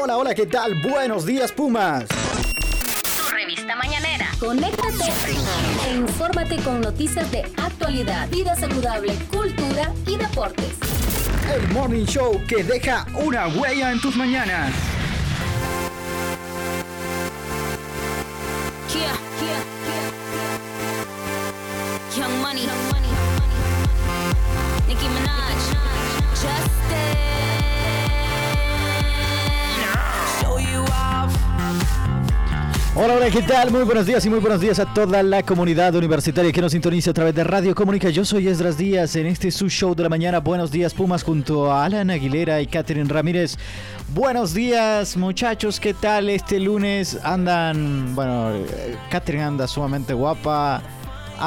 [0.00, 0.74] Hola, hola, ¿qué tal?
[0.80, 2.06] Buenos días, Pumas.
[2.08, 4.26] Tu revista mañanera.
[4.40, 5.12] Conéctate
[5.86, 10.70] e infórmate con noticias de actualidad, vida saludable, cultura y deportes.
[11.54, 14.72] El Morning Show que deja una huella en tus mañanas.
[33.22, 33.70] Hola, ¿qué tal?
[33.70, 37.12] Muy buenos días y muy buenos días a toda la comunidad universitaria que nos sintoniza
[37.12, 38.10] a través de Radio Comunica.
[38.10, 40.40] Yo soy Esdras Díaz en este su show de la mañana.
[40.40, 43.58] Buenos días, Pumas, junto a Alan Aguilera y Catherine Ramírez.
[44.12, 46.30] Buenos días, muchachos, ¿qué tal?
[46.30, 50.82] Este lunes andan, bueno, eh, Catherine anda sumamente guapa.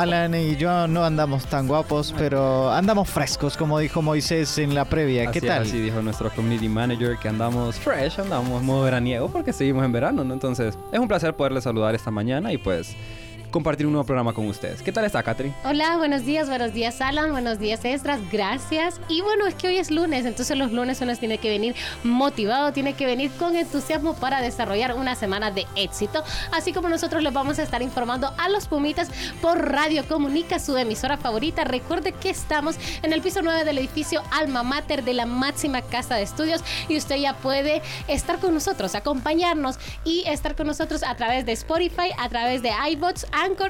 [0.02, 4.84] Alan y yo no andamos tan guapos, pero andamos frescos, como dijo Moisés en la
[4.86, 5.32] previa.
[5.32, 5.62] ¿Qué Así- tal?
[5.64, 10.24] Así dijo nuestro community manager que andamos fresh, andamos modo veraniego porque seguimos en verano,
[10.26, 10.34] ¿no?
[10.34, 12.94] Entonces, es un placer poderles saludar esta mañana y pues
[13.56, 14.82] compartir un nuevo programa con ustedes.
[14.82, 15.56] ¿Qué tal está, Catherine?
[15.64, 19.00] Hola, buenos días, buenos días Alan, buenos días Estras, gracias.
[19.08, 22.74] Y bueno, es que hoy es lunes, entonces los lunes uno tiene que venir motivado,
[22.74, 26.22] tiene que venir con entusiasmo para desarrollar una semana de éxito.
[26.52, 29.10] Así como nosotros les vamos a estar informando a los Pumitas
[29.42, 31.64] por Radio Comunica, su emisora favorita.
[31.64, 36.16] Recuerde que estamos en el piso 9 del edificio Alma Mater de la máxima casa
[36.16, 41.16] de estudios y usted ya puede estar con nosotros, acompañarnos y estar con nosotros a
[41.16, 43.26] través de Spotify, a través de iBots,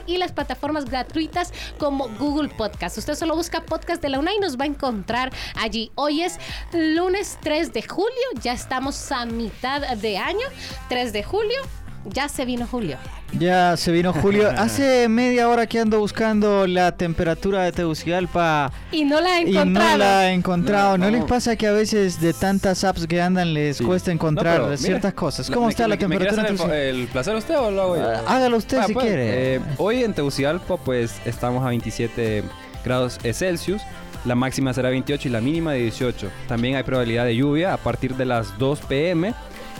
[0.07, 2.97] Y las plataformas gratuitas como Google Podcast.
[2.97, 5.91] Usted solo busca podcast de la UNA y nos va a encontrar allí.
[5.95, 6.39] Hoy es
[6.71, 10.47] lunes 3 de julio, ya estamos a mitad de año,
[10.87, 11.84] 3 de julio.
[12.13, 12.97] Ya se vino Julio.
[13.37, 14.49] Ya se vino Julio.
[14.57, 19.51] Hace media hora que ando buscando la temperatura de Tegucigalpa Y no la he y
[19.53, 19.97] no encontrado.
[19.97, 20.97] la he encontrado.
[20.99, 21.27] ¿No, No, les no.
[21.27, 23.83] pasa que a veces de tantas apps que andan les Sí.
[23.83, 25.49] cuesta encontrar No, ciertas mire, cosas?
[25.49, 27.37] la- ¿Cómo me- está la me- me quiere temperatura en hacer el, el placer a
[27.39, 28.07] usted o lo hago yo?
[28.09, 29.55] Ah, Hágalo usted Ah, si pues, quiere.
[29.55, 32.43] eh, hoy en Tegucigalpa pues estamos a 27
[32.83, 33.81] grados Celsius.
[34.25, 36.29] La máxima será 28 y la mínima de 18.
[36.47, 39.33] También hay probabilidad de lluvia a partir de las 2 pm.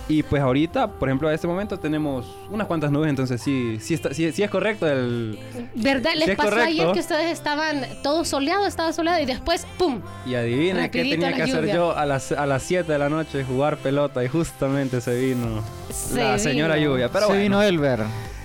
[0.08, 3.96] Y pues ahorita, por ejemplo, a este momento tenemos unas cuantas nubes, entonces sí, sí,
[3.96, 5.40] está, sí, sí es correcto el...
[5.74, 6.12] ¿Verdad?
[6.16, 6.70] Les es pasó correcto.
[6.70, 10.02] ayer que ustedes estaban todo soleado, estaba soleado y después, ¡pum!
[10.28, 13.44] Y adivina qué tenía que hacer yo a las, a las 7 de la noche,
[13.44, 17.10] jugar pelota y justamente se vino Se la señora lluvia.
[17.10, 18.02] Pero se bueno, vino Elber.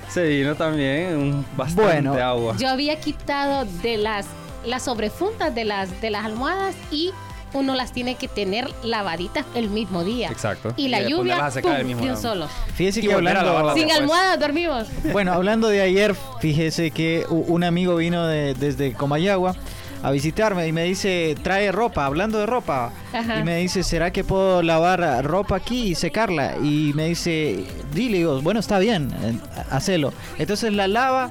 [0.09, 2.15] se vino también un bastante Bueno.
[2.15, 2.56] agua.
[2.59, 4.25] Yo había quitado de las,
[4.65, 7.12] las sobrefundas de las, de las almohadas y
[7.52, 10.28] uno las tiene que tener lavaditas el mismo día.
[10.30, 10.72] Exacto.
[10.76, 11.80] Y la Y lluvia, ponerlas a secar ¡pum!
[11.80, 12.22] el mismo de un día.
[12.22, 12.48] solo.
[12.74, 13.74] Fíjese Y que volver a hablando...
[13.74, 14.00] Sin después.
[14.00, 14.86] almohadas dormimos.
[15.12, 19.54] Bueno, hablando de ayer, fíjese que u- un amigo vino de- desde Comayagua
[20.02, 22.90] a visitarme y me dice, trae ropa, hablando de ropa.
[23.12, 23.40] Ajá.
[23.40, 26.56] Y me dice, ¿será que puedo lavar ropa aquí y secarla?
[26.56, 29.34] Y me dice, dile, digo, bueno, está bien, eh,
[29.70, 30.14] hacelo.
[30.38, 31.30] Entonces la lava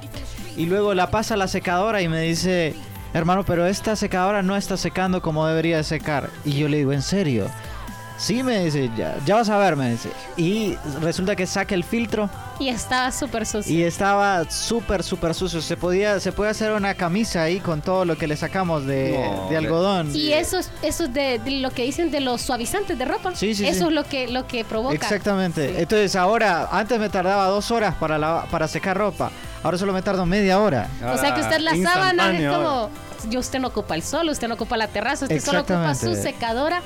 [0.56, 2.74] y luego la pasa a la secadora y me dice,
[3.14, 6.30] hermano, pero esta secadora no está secando como debería de secar.
[6.44, 7.48] Y yo le digo, ¿en serio?
[8.16, 10.10] Sí, me dice, ya, ya vas a ver, me dice.
[10.36, 12.28] Y resulta que saca el filtro
[12.58, 13.74] Y estaba súper sucio.
[13.74, 15.62] y estaba súper, súper sucio.
[15.62, 19.18] Se podía, se puede hacer una camisa ahí con todo lo que le sacamos de,
[19.18, 20.14] No, de algodón.
[20.14, 23.34] Y eso es, eso es de, de lo que dicen de los suavizantes de ropa.
[23.34, 23.84] Sí, sí, Eso sí.
[23.86, 24.94] es lo que, lo que provoca.
[24.96, 25.68] Exactamente.
[25.70, 25.74] Sí.
[25.78, 29.30] Entonces ahora, antes me tardaba dos horas para, lava- para secar ropa.
[29.62, 30.88] Ahora solo me tardo media hora.
[31.12, 32.90] O sea que usted la sábana es como.
[33.28, 36.14] Yo usted no ocupa el sol, usted no ocupa la terraza, usted solo ocupa su
[36.14, 36.80] secadora.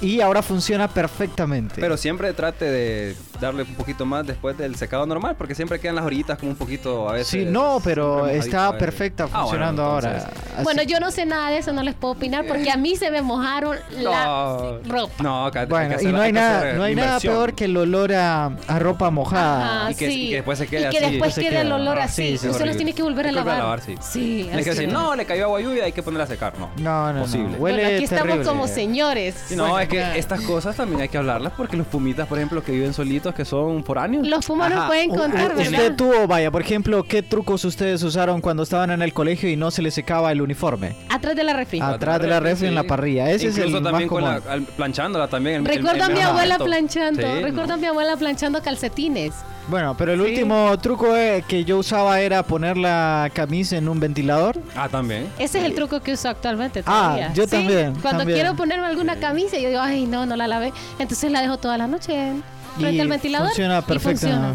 [0.00, 1.80] Y ahora funciona perfectamente.
[1.80, 5.96] Pero siempre trate de darle un poquito más después del secado normal, porque siempre quedan
[5.96, 7.28] las orillitas como un poquito a veces.
[7.28, 10.40] sí, no, pero está perfecta Ah, bueno, funcionando entonces- ahora.
[10.54, 12.96] Así- Bueno, yo no sé nada de eso, no les puedo opinar porque a mí
[12.96, 15.22] se me mojaron la No, ropa.
[15.22, 17.66] No, acá hay Bueno, que y no hay, que nada, no hay nada peor que
[17.66, 19.80] el olor a, a ropa mojada.
[19.82, 20.22] Ajá, Y que- sí.
[20.26, 21.10] y que después se quede Y que así.
[21.10, 22.32] después Se quede el olor Ah, así.
[22.32, 23.54] sí, sí, usted los tiene que volver a Hay que lavar.
[23.56, 23.94] a lavar, sí.
[24.00, 24.80] Sí, Tienes que así.
[24.80, 26.58] decir, no, le cayó agua lluvia, hay que ponerla a secar.
[26.58, 26.70] No.
[26.78, 27.48] No, no, Posible.
[27.50, 27.56] no.
[27.58, 28.46] Bueno, Huele aquí estamos terrible.
[28.48, 29.34] como señores.
[29.50, 32.72] No, es que estas cosas también hay que hablarlas porque los pumitas, por ejemplo, que
[32.72, 34.26] viven solitos, que son foráneos.
[34.26, 34.86] Los pumas no Ajá.
[34.88, 39.12] pueden contar, Usted tuvo, vaya, por ejemplo, ¿qué trucos ustedes usaron cuando estaban en el
[39.12, 40.94] colegio y no se les secaba el uniforme?
[41.08, 41.80] Atrás de la refri.
[41.80, 43.30] Ah, Atrás de la refri en la parrilla.
[43.30, 44.52] Ese es Incluso el también más con la, común.
[44.52, 45.56] al- planchándola también.
[45.64, 47.22] el- el- Recuerdo a el mi mejor abuela planchando.
[47.22, 47.80] Sí, Recuerdo a no.
[47.82, 49.32] mi abuela planchando calcetines.
[49.68, 50.26] Bueno, pero el Sí.
[50.30, 54.56] último truco eh, que yo usaba era poner la camisa en un ventilador.
[54.76, 55.26] Ah, también.
[55.40, 57.32] Ese es el truco que uso actualmente Ah, todavía.
[57.34, 58.38] yo Sí, también, Cuando también.
[58.38, 60.72] quiero ponerme alguna camisa, yo digo, ay, no, no la lavé.
[61.00, 62.32] Entonces la dejo toda la noche
[62.76, 63.48] frente Y al ventilador.
[63.48, 64.20] funciona y perfecto.
[64.20, 64.54] funciona.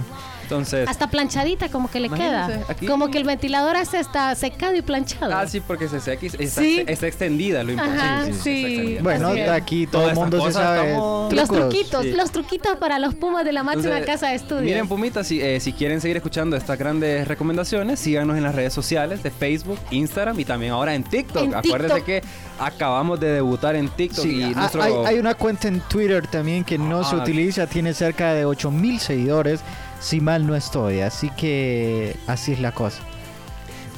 [0.51, 2.63] Entonces, Hasta planchadita como que le queda.
[2.67, 5.33] Aquí- Como que el ventilador hace está secado y planchado.
[5.33, 6.83] ah, sí, porque se seca y está, Sí.
[6.85, 8.01] está extendida lo importante.
[8.03, 8.65] Ajá, sí.
[8.65, 9.01] extendida.
[9.01, 10.89] Bueno, aquí todo el mundo se sabe.
[10.91, 12.11] estamos- Los truquitos, Sí.
[12.11, 14.63] los truquitos para los pumas de la máxima Entonces, casa de estudios.
[14.65, 18.73] Miren, Pumitas, si, eh, si quieren seguir escuchando estas grandes recomendaciones, síganos en las redes
[18.73, 21.43] sociales de Facebook, Instagram y también ahora en TikTok.
[21.43, 22.05] En Acuérdense TikTok.
[22.05, 22.23] que
[22.59, 24.83] acabamos de debutar en TikTok Sí, y ha- nuestro...
[24.83, 27.19] hay, hay una cuenta en Twitter también que no se Ah.
[27.19, 29.61] utiliza, tiene cerca de 8000 seguidores,
[30.01, 33.01] si mal no estoy, así que así es la cosa.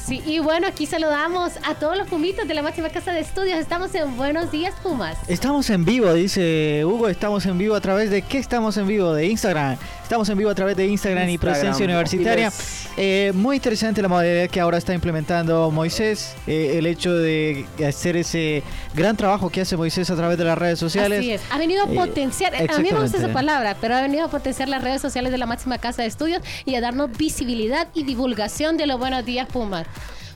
[0.06, 3.58] Sí, y bueno, aquí saludamos a todos los pumitas de la máxima casa de estudios.
[3.58, 5.18] Estamos en Buenos Días, Pumas.
[5.30, 9.14] Estamos en vivo, dice Hugo, estamos en vivo a través de qué estamos en vivo,
[9.14, 9.78] de Instagram.
[10.14, 12.52] Estamos en vivo a través de Instagram, y presencia universitaria.
[12.98, 18.16] Eh, muy interesante la modalidad que ahora está implementando Moisés, eh, el hecho de hacer
[18.18, 18.62] ese
[18.94, 21.18] gran trabajo que hace Moisés a través de las redes sociales.
[21.18, 21.42] Así es.
[21.50, 24.28] Ha venido a Eh, potenciar, a mí me gusta esa palabra, pero ha venido a
[24.28, 28.04] potenciar las redes sociales de la máxima casa de estudios y a darnos visibilidad y
[28.04, 29.88] divulgación de los Buenos Días, Pumas.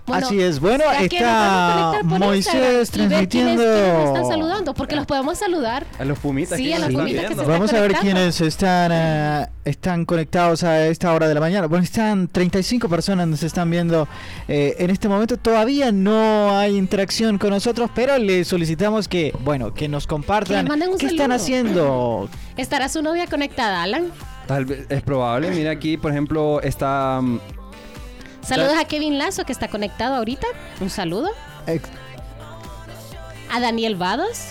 [0.08, 0.60] Así es.
[0.60, 5.86] Bueno, ¿será que nos está Moisés transmitiendo- quiénes están saludando, porque los podemos saludar.
[6.00, 6.58] A los Pumitas.
[6.58, 7.44] Sí, que a nos los están Pumitas que viendo.
[7.44, 11.68] se Vamos a ver quiénes están, eh, están conectados a esta hora de la mañana.
[11.68, 14.08] Bueno, están 35 personas nos están viendo
[14.48, 15.38] eh, en este momento.
[15.38, 20.70] Todavía no hay interacción con nosotros, pero les solicitamos que, bueno, que nos compartan Que
[20.70, 22.30] manden un qué están haciendo.
[22.56, 24.06] ¿Estará su novia conectada, Alan?
[24.48, 25.52] Tal vez es probable.
[25.52, 27.40] Mira aquí, por ejemplo, está mm,
[28.48, 30.48] Saludos a Kevin Lazo, que está conectado ahorita.
[30.80, 31.30] Un saludo.
[31.68, 31.90] Ex-
[33.52, 34.50] A Daniel Vados,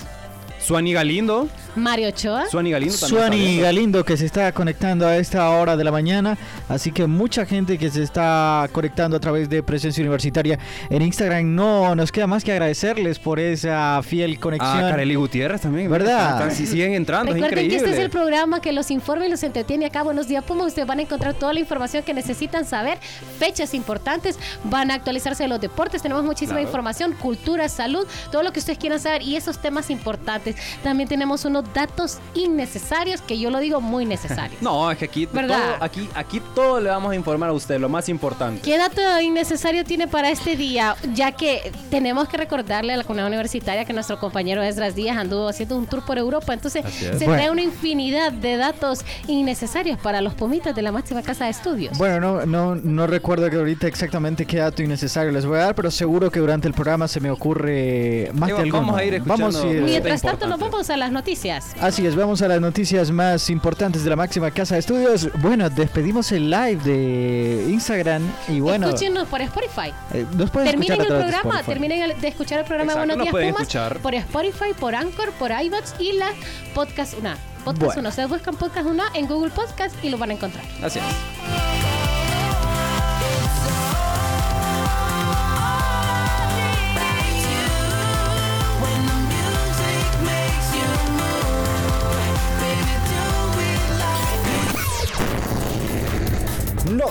[0.60, 1.48] Suani Galindo.
[1.76, 2.46] Mario Ochoa.
[2.50, 3.20] Suani Galindo también.
[3.22, 3.60] Suani.
[3.60, 6.36] Galindo que se está conectando a esta hora de la mañana,
[6.68, 10.58] así que mucha gente que se está conectando a través de Presencia Universitaria
[10.90, 11.54] en Instagram.
[11.54, 14.84] No nos queda más que agradecerles por esa fiel conexión.
[14.84, 15.90] Ah, Kareli Gutiérrez también.
[15.90, 16.32] ¿Verdad?
[16.42, 17.84] Están- sí, siguen entrando, es Recuerden increíble.
[17.84, 20.02] que este es el programa que los informa y los entretiene acá.
[20.02, 20.64] Buenos días, Puma.
[20.64, 22.98] Ustedes van a encontrar toda la información que necesitan saber,
[23.38, 26.02] fechas importantes, van a actualizarse de los deportes.
[26.02, 26.66] Tenemos muchísima Claro.
[26.68, 30.56] información, cultura, salud, todo lo que ustedes quieran saber y esos temas importantes.
[30.82, 34.60] También tenemos unos datos innecesarios que yo lo digo muy necesarios.
[34.66, 35.58] No, es que aquí ¿Verdad?
[35.76, 38.60] todo, aquí, aquí todo le vamos a informar a usted, lo más importante.
[38.62, 40.96] ¿Qué dato innecesario tiene para este día?
[41.14, 45.48] Ya que tenemos que recordarle a la comunidad universitaria que nuestro compañero Esdras Díaz anduvo
[45.48, 46.52] haciendo un tour por Europa.
[46.54, 47.32] Entonces, se Bueno.
[47.34, 51.96] trae una infinidad de datos innecesarios para los pumitas de la máxima casa de estudios.
[51.98, 55.74] Bueno, no, no, no recuerdo que ahorita exactamente qué dato innecesario les voy a dar,
[55.74, 58.82] pero seguro que durante el programa se me ocurre más Digo, de alguno.
[58.86, 61.55] vamos a ir escuchando Vamos a ir- Mientras- tanto, nos vamos a las noticias.
[61.80, 65.28] Así es, vamos a las noticias más importantes de la máxima casa de estudios.
[65.40, 69.92] Bueno, despedimos el live de Instagram y bueno, Escúchenos por Spotify.
[70.12, 73.32] eh, nos pueden Terminen escuchar el programa, terminen el- de escuchar el programa Exacto, Buenos
[73.32, 73.98] nos Días Pumas escuchar.
[73.98, 76.28] por Spotify, por Anchor, por iBots y la
[76.74, 77.36] Podcast Una.
[77.64, 78.00] Podcast Bueno.
[78.00, 78.08] Una.
[78.10, 80.64] Ustedes buscan Podcast Una en Google Podcast y lo van a encontrar.
[80.82, 81.75] Así es.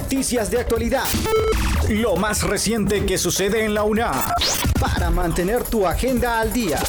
[0.01, 1.05] Noticias de actualidad.
[1.87, 4.35] Lo más reciente que sucede en la UNA.
[4.77, 6.79] Para mantener tu agenda al día.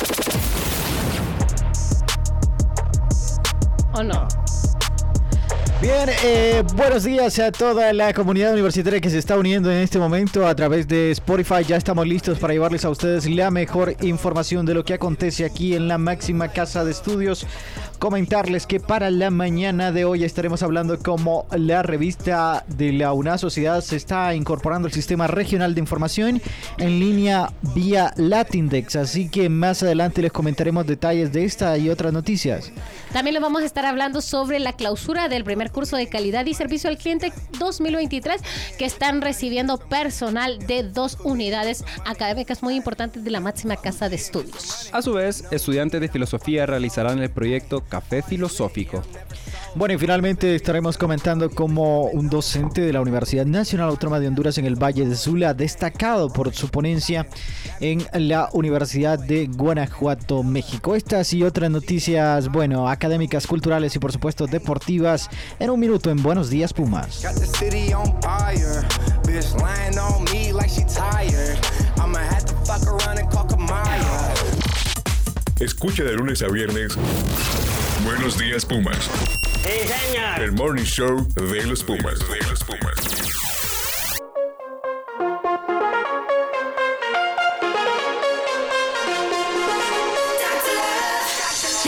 [3.94, 4.26] ¿O no?
[5.78, 9.98] Bien, eh, buenos días a toda la comunidad universitaria que se está uniendo en este
[9.98, 11.64] momento a través de Spotify.
[11.68, 15.74] Ya estamos listos para llevarles a ustedes la mejor información de lo que acontece aquí
[15.74, 17.46] en la máxima casa de estudios.
[17.98, 23.36] Comentarles que para la mañana de hoy estaremos hablando como la revista de la UNA
[23.36, 26.40] Sociedad se está incorporando el sistema regional de información
[26.78, 28.96] en línea vía Latindex.
[28.96, 32.72] Así que más adelante les comentaremos detalles de esta y otras noticias.
[33.12, 36.54] También les vamos a estar hablando sobre la clausura del primer curso de calidad y
[36.54, 38.40] servicio al cliente 2023
[38.78, 44.16] que están recibiendo personal de dos unidades académicas muy importantes de la máxima casa de
[44.16, 44.90] estudios.
[44.92, 49.02] A su vez, estudiantes de filosofía realizarán el proyecto Café Filosófico.
[49.76, 54.56] Bueno, y finalmente estaremos comentando cómo un docente de la Universidad Nacional Autónoma de Honduras
[54.56, 57.26] en el Valle de Sula, destacado por su ponencia
[57.80, 60.96] en la Universidad de Guanajuato, México.
[60.96, 65.28] Estas y otras noticias, bueno, académicas, culturales y por supuesto deportivas
[65.58, 67.22] en un minuto en Buenos Días Pumas.
[75.60, 76.96] Escucha de lunes a viernes.
[78.06, 79.10] Buenos días, Pumas.
[80.38, 82.18] El morning show de los Pumas.
[82.20, 83.35] De los Pumas.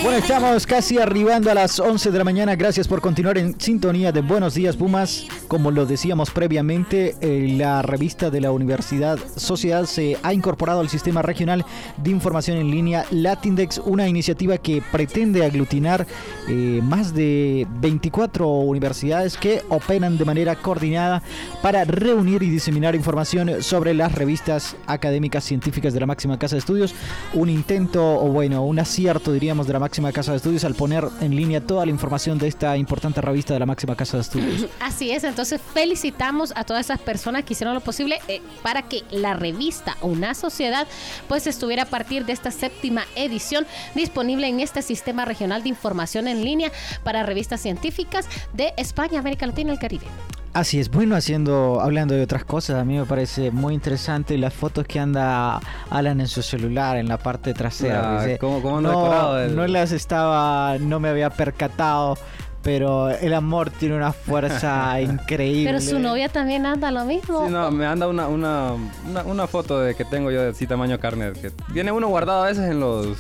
[0.00, 2.54] Bueno, estamos casi arribando a las 11 de la mañana.
[2.54, 5.26] Gracias por continuar en sintonía de Buenos Días Pumas.
[5.48, 10.88] Como lo decíamos previamente, eh, la revista de la Universidad Sociedad se ha incorporado al
[10.88, 11.64] sistema regional
[11.96, 16.06] de información en línea Latindex, una iniciativa que pretende aglutinar
[16.48, 21.24] eh, más de 24 universidades que operan de manera coordinada
[21.60, 26.60] para reunir y diseminar información sobre las revistas académicas científicas de la máxima casa de
[26.60, 26.94] estudios.
[27.34, 31.04] Un intento, o bueno, un acierto, diríamos, de la máxima casa de estudios al poner
[31.20, 34.66] en línea toda la información de esta importante revista de la máxima casa de estudios.
[34.80, 39.02] Así es, entonces felicitamos a todas esas personas que hicieron lo posible eh, para que
[39.10, 40.86] la revista Una Sociedad
[41.28, 46.28] pues estuviera a partir de esta séptima edición disponible en este sistema regional de información
[46.28, 46.70] en línea
[47.02, 50.06] para revistas científicas de España, América Latina y el Caribe.
[50.54, 54.52] Así es, bueno, haciendo, hablando de otras cosas, a mí me parece muy interesante las
[54.54, 58.18] fotos que anda Alan en su celular en la parte trasera.
[58.18, 62.16] Ah, dice, ¿cómo- no, el- no las estaba, no me había percatado,
[62.62, 65.66] pero el amor tiene una fuerza increíble.
[65.70, 67.46] Pero su novia también anda lo mismo.
[67.46, 68.72] Sí, no, me anda una, una,
[69.08, 71.32] una, una foto de que tengo yo de así tamaño carne.
[71.34, 73.16] Que tiene uno guardado a veces en los,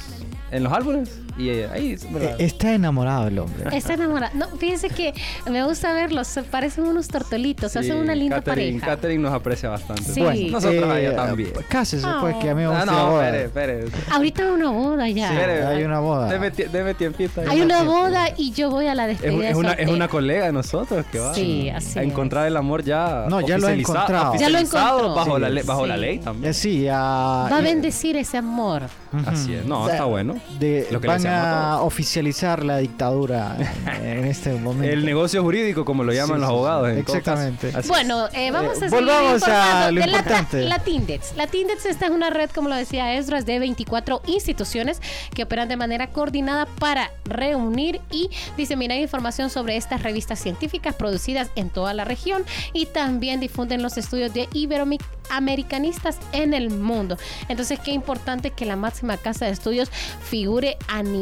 [0.50, 1.20] en los álbumes.
[1.38, 3.76] Y eh, ahí Eh, Está enamorado el hombre.
[3.76, 4.32] Está enamorada.
[4.34, 5.14] No, fíjense que
[5.48, 8.96] me gusta verlos, se parecen unos tortolitos, Sí, hacen una linda Catherine, pareja.
[8.96, 10.02] Catherine nos aprecia bastante.
[10.02, 10.20] Sí.
[10.20, 11.52] Bueno, Nosotros a eh, ella también.
[11.68, 13.28] Cásese, pues, que a mí me Ah, gusta no, boda.
[13.40, 14.00] espere, espere.
[14.10, 15.32] Ahorita hay una boda ya.
[15.32, 16.28] Espere, hay una boda.
[16.28, 17.40] Deme, deme tiempito.
[17.40, 17.46] ahí.
[17.50, 19.48] Hay una boda y yo voy a la Es, despedida.
[19.50, 22.08] es una, es una colega de nosotros que va Sí, así a es.
[22.08, 23.26] encontrar el amor ya.
[23.28, 24.34] No, ya lo ha encontrado.
[24.36, 25.14] Ya lo encontró.
[25.14, 25.40] Bajo, Sí.
[25.42, 26.00] la, ley- bajo la Sí.
[26.00, 26.50] ley también.
[26.50, 28.82] Eh, sí, Va a eh, bendecir ese amor.
[29.26, 29.64] Así es.
[29.64, 30.34] No, está bueno.
[30.58, 33.56] de- Lo que le van a oficializar la dictadura
[34.00, 34.92] en, en este momento.
[34.92, 36.90] El negocio jurídico, como lo llaman Sí, los abogados.
[36.92, 36.98] sí.
[37.00, 37.72] Exactamente.
[37.86, 40.68] Bueno, eh, vamos Eh, a seguir volvamos a informando lo de la-.
[40.68, 41.36] La, Tindex.
[41.36, 45.00] La Tindex esta es una red, como lo decía Esdras, de 24 instituciones
[45.34, 51.48] que operan de manera coordinada para reunir y diseminar información sobre estas revistas científicas producidas
[51.56, 57.16] en toda la región y también difunden los estudios de iberoamericanistas en el mundo.
[57.48, 61.17] Entonces, qué importante que la máxima casa de estudios figure a nivel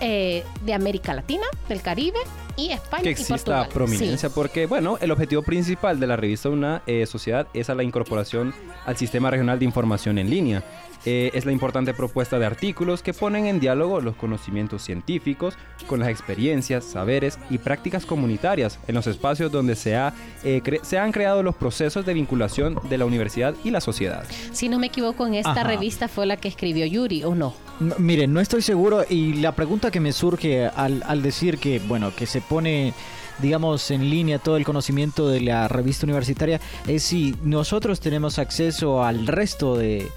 [0.00, 2.18] eh, de América Latina, del Caribe
[2.56, 3.68] y España que y exista Portugal.
[3.72, 4.34] prominencia, Sí.
[4.34, 8.52] porque, bueno, el objetivo principal de la revista Una eh, Sociedad es a la incorporación
[8.86, 10.62] al Sistema Regional de Información en Línea.
[11.04, 15.54] Eh, es la importante propuesta de artículos que ponen en diálogo los conocimientos científicos
[15.86, 20.12] con las experiencias, saberes y prácticas comunitarias en los espacios donde se, ha,
[20.42, 24.24] eh, se han creado los procesos de vinculación de la universidad y la sociedad.
[24.52, 25.62] Si no me equivoco, en esta Ajá.
[25.64, 27.54] revista fue la que escribió Yuri, ¿o no?
[27.98, 32.12] Miren, no estoy seguro y la pregunta que me surge al, al decir que, bueno,
[32.14, 32.92] que se pone
[33.38, 39.04] digamos en línea todo el conocimiento de la revista universitaria es si nosotros tenemos acceso
[39.04, 40.08] al resto de,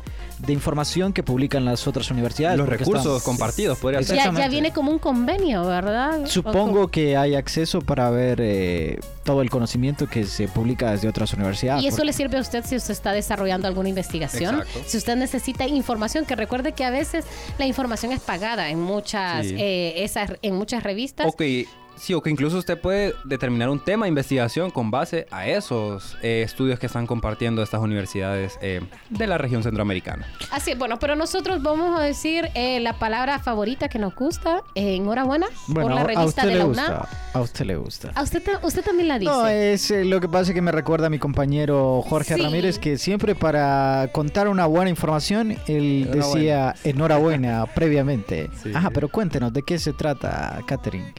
[0.46, 2.58] de información que publican las otras universidades.
[2.58, 4.16] Los recursos compartidos, podría ser.
[4.16, 6.26] Ya, ya viene como un convenio, ¿verdad?
[6.26, 11.34] Supongo que hay acceso para ver eh, todo el conocimiento que se publica desde otras
[11.34, 11.84] universidades.
[11.84, 14.56] Y eso porque- le sirve a usted si usted está desarrollando alguna investigación.
[14.62, 14.80] Exacto.
[14.88, 17.26] Si usted necesita información, que recuerde que a veces
[17.58, 19.56] la información es pagada en muchas, Sí.
[19.58, 21.28] eh, esas, en muchas revistas.
[21.28, 21.42] Ok,
[21.96, 26.18] sí, o que incluso usted puede determinar un tema de investigación con base a esos
[26.22, 30.28] eh, estudios que están compartiendo estas universidades eh, de la región centroamericana.
[30.52, 34.64] Así, bueno, pero nosotros vamos a decir eh, la palabra favorita que nos gusta.
[34.76, 36.88] Eh, enhorabuena bueno, por la a revista usted de le la gusta.
[36.88, 37.06] UNAM.
[37.34, 38.12] A usted le gusta.
[38.16, 39.32] A usted, ta- usted también la dice.
[39.32, 42.42] No, es eh, lo que pasa que me recuerda a mi compañero Jorge Sí.
[42.42, 46.16] Ramírez que siempre para contar una buena información él Enhorabuena.
[46.36, 48.50] decía enhorabuena previamente.
[48.62, 48.72] Sí.
[48.74, 51.14] Ajá, pero cuéntenos de qué se trata, Catherine.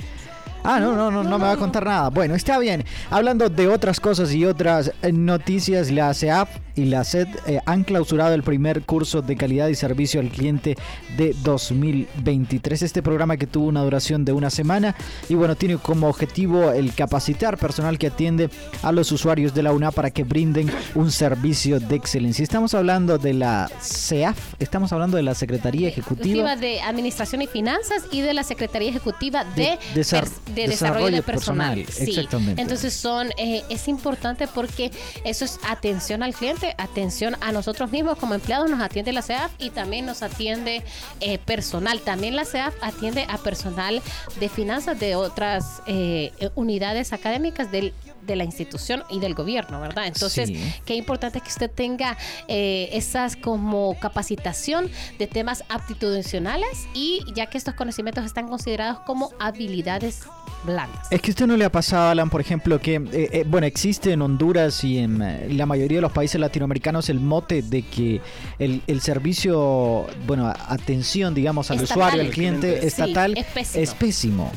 [0.64, 2.08] Ah, no, no, no, no me va a contar nada.
[2.10, 2.84] Bueno, está bien.
[3.10, 7.84] Hablando de otras cosas y otras eh, noticias, la CEAP y la SED eh, han
[7.84, 10.76] clausurado el primer curso de calidad y servicio al cliente
[11.18, 12.82] de 2023.
[12.82, 14.94] Este programa que tuvo una duración de una semana
[15.28, 18.48] y bueno, tiene como objetivo el capacitar personal que atiende
[18.82, 22.42] a los usuarios de la UNA para que brinden un servicio de excelencia.
[22.42, 26.56] Estamos hablando de la CEAF, estamos hablando de la Secretaría Ejecutiva.
[26.56, 31.22] de Administración y Finanzas y de la Secretaría Ejecutiva de, De pers- de Desarrollo, de
[31.22, 31.74] Personal.
[31.80, 32.10] personal, Sí.
[32.10, 32.60] exactamente.
[32.62, 34.90] Entonces son eh, es importante porque
[35.24, 39.50] eso es atención al cliente, atención a nosotros mismos como empleados, nos atiende la CEAF
[39.58, 40.82] y también nos atiende
[41.20, 42.00] eh, personal.
[42.00, 44.02] También la CEAF atiende a personal
[44.40, 47.92] de finanzas de otras eh, eh, unidades académicas del
[48.26, 50.06] de la institución y del gobierno, ¿verdad?
[50.06, 50.72] Entonces, Sí.
[50.84, 52.16] qué importante que usted tenga
[52.48, 59.30] eh, esas como capacitación de temas aptitudinales y ya que estos conocimientos están considerados como
[59.40, 60.20] habilidades
[60.64, 61.08] blandas.
[61.10, 63.66] Es que a usted no le ha pasado, Alan, por ejemplo, que, eh, eh, bueno,
[63.66, 67.82] existe en Honduras y en eh, la mayoría de los países latinoamericanos el mote de
[67.82, 68.20] que
[68.58, 71.98] el, el servicio, bueno, atención, digamos, al Estatal.
[71.98, 73.82] usuario, al cliente Sí, estatal, es pésimo.
[73.82, 74.52] es pésimo.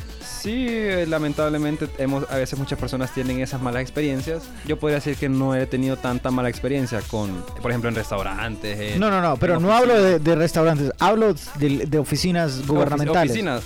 [0.46, 4.44] Sí, eh, lamentablemente hemos, a veces muchas personas tienen esas malas experiencias.
[4.64, 8.78] Yo podría decir que no he tenido tanta mala experiencia con, por ejemplo, en restaurantes.
[8.78, 12.66] en- No, no, no, pero no hablo de, de restaurantes, hablo de, de oficinas ofici-
[12.68, 13.30] gubernamentales.
[13.32, 13.62] Oficinas.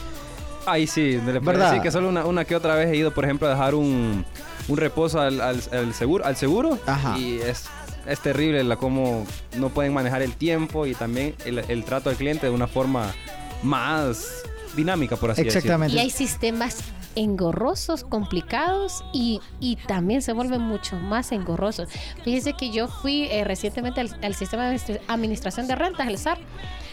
[0.64, 3.46] Ahí sí, le decir que solo una, una que otra vez he ido, por ejemplo,
[3.46, 4.24] a dejar un,
[4.68, 7.18] un reposo al, al- al seguro, al seguro Ajá.
[7.18, 7.66] y es,
[8.06, 9.26] es terrible la cómo
[9.58, 13.12] no pueden manejar el tiempo y también el, el trato al cliente de una forma
[13.62, 14.44] más
[14.76, 15.96] dinámica, por así Exactamente.
[15.96, 16.78] Y hay sistemas
[17.16, 21.88] engorrosos, complicados y, y también se vuelven mucho más engorrosos.
[22.24, 26.18] Fíjese que yo fui eh, recientemente al, al sistema de administra- administración de rentas, el
[26.18, 26.38] SAR,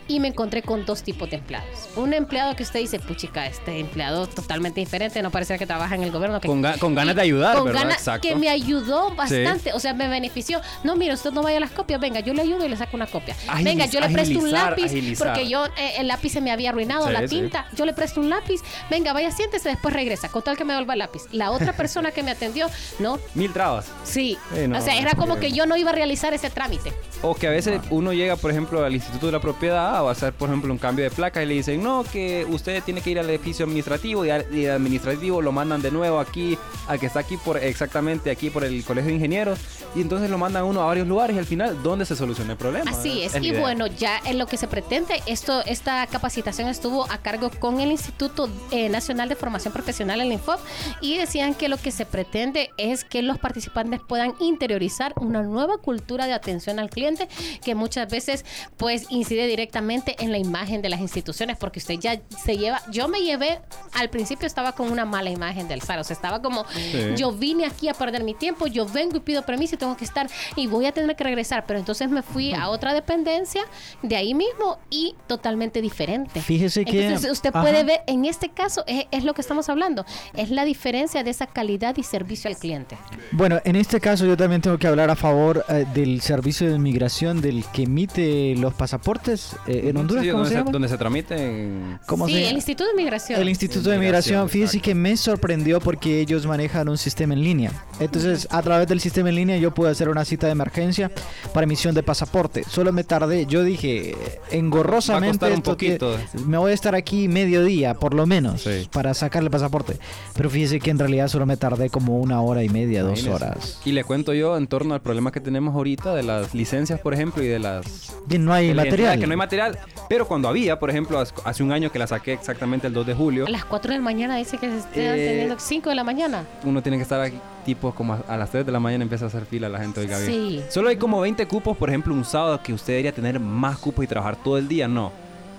[0.07, 1.89] y me encontré con dos tipos de empleados.
[1.95, 6.03] Un empleado que usted dice, puchica, este empleado totalmente diferente, no parece que trabaja en
[6.03, 6.39] el gobierno.
[6.39, 9.93] Que, Con ga- con ganas de ayudar, con ganas que me ayudó bastante, o sea,
[9.93, 10.61] me benefició.
[10.83, 12.95] No, mire, usted no vaya a las copias, venga, yo le ayudo y le saco
[12.95, 13.35] una copia.
[13.47, 15.27] Agiliz- venga, yo le presto un lápiz agilizar.
[15.33, 17.27] porque yo eh, el lápiz se me había arruinado, Sí, la sí.
[17.27, 20.73] tinta, yo le presto un lápiz, venga, vaya, siéntese, después regresa, con tal que me
[20.73, 21.23] devuelva el lápiz.
[21.31, 23.87] La otra persona que me atendió, no, Mil trabas.
[24.03, 26.49] sí, Eh, no, o sea, era como que- que yo no iba a realizar ese
[26.49, 26.91] trámite.
[27.21, 30.11] O que a veces uno llega, por ejemplo, al Instituto de la Propiedad o a
[30.11, 33.11] hacer, por ejemplo, un cambio de placa y le dicen, no, que usted tiene que
[33.11, 36.99] ir al edificio administrativo y al y al administrativo lo mandan de nuevo aquí, al
[36.99, 39.59] que está aquí por exactamente aquí por el Colegio de Ingenieros
[39.95, 42.57] y entonces lo mandan uno a varios lugares y al final, ¿dónde se soluciona el
[42.57, 42.89] problema?
[42.91, 43.35] Así es.
[43.41, 47.79] y bueno, ya en lo que se pretende, esto, esta capacitación estuvo a cargo con
[47.79, 50.59] el Instituto eh, Nacional de Formación Profesional, el INFOP,
[51.01, 55.77] y decían que lo que se pretende es que los participantes puedan interiorizar una nueva
[55.77, 57.27] cultura de atención al cliente
[57.63, 58.45] que muchas veces
[58.77, 63.07] pues incide directamente en la imagen de las instituciones porque usted ya se lleva, yo
[63.07, 63.59] me llevé,
[63.93, 67.13] al principio estaba con una mala imagen del SAR, o sea, estaba como, Sí.
[67.15, 70.05] yo vine aquí a perder mi tiempo, yo vengo y pido permiso y tengo que
[70.05, 73.63] estar y voy a tener que regresar, pero entonces me fui a otra dependencia
[74.01, 76.41] de ahí mismo y totalmente diferente.
[76.41, 77.61] Fíjese que- Entonces usted Ajá.
[77.61, 81.29] puede ver, en este caso es, es lo que estamos hablando, es la diferencia de
[81.31, 82.97] esa calidad y servicio al cliente.
[83.31, 86.75] Bueno, en este caso yo también tengo que hablar a favor eh, del servicio de
[86.75, 90.71] inmigración del que emite los pasaportes eh, en Honduras, Sí, ¿cómo donde se llama?
[90.71, 91.99] Donde se tramiten...
[92.05, 93.41] ¿Cómo sí, se el Instituto de Migración.
[93.41, 97.71] El Instituto de Migración, fíjese que me sorprendió porque ellos manejan un sistema en línea.
[97.99, 101.11] Entonces, a través del sistema en línea yo pude hacer una cita de emergencia
[101.53, 102.63] para emisión de pasaporte.
[102.69, 104.15] Solo me tardé, yo dije,
[104.51, 106.47] engorrosamente, Va a costar un esto que- poquito.
[106.47, 108.87] me voy a estar aquí mediodía, por lo menos, Sí.
[108.91, 109.97] para sacar el pasaporte.
[110.35, 113.35] Pero fíjese que en realidad solo me tardé como una hora y media, dos Imagínese.
[113.45, 113.81] horas.
[113.85, 117.13] Y le cuento yo en torno al problema que tenemos ahorita de las licencias, por
[117.13, 117.85] ejemplo, y de las...
[118.29, 119.19] Y no hay material.
[119.19, 119.66] Que no hay material.
[120.09, 123.05] Pero cuando había, por ejemplo, hace- hace un año que la saqué exactamente el 2
[123.07, 125.89] de julio, A las 4 de la mañana dice que se están Eh, teniendo 5
[125.89, 126.43] de la mañana.
[126.63, 129.25] uno tiene que estar aquí tipo como a, a las 3 de la mañana empieza
[129.25, 130.31] a hacer fila la gente, oiga bien.
[130.31, 130.61] Sí.
[130.69, 134.05] Solo hay como 20 cupos, por ejemplo, un sábado que usted debería tener más cupos
[134.05, 135.11] y trabajar todo el día, no.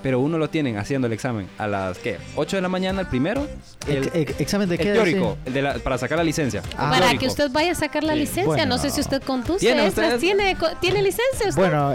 [0.02, 2.18] Pero uno lo tienen haciendo el examen a las, ¿qué?
[2.36, 3.46] 8 de la mañana el primero.
[3.88, 5.48] El, Ex- ex- examen de el qué teórico, hace?
[5.48, 6.62] el de la- para sacar la licencia.
[6.76, 6.90] Ah.
[6.90, 7.20] Para Teórico.
[7.20, 8.18] que usted vaya a sacar la Sí.
[8.20, 8.44] licencia.
[8.46, 8.66] Bueno.
[8.66, 9.60] No sé si usted conduce.
[9.60, 10.18] ¿Tiene usted?
[10.18, 11.60] ¿Tiene, co- ¿Tiene licencia usted?
[11.60, 11.92] Bueno,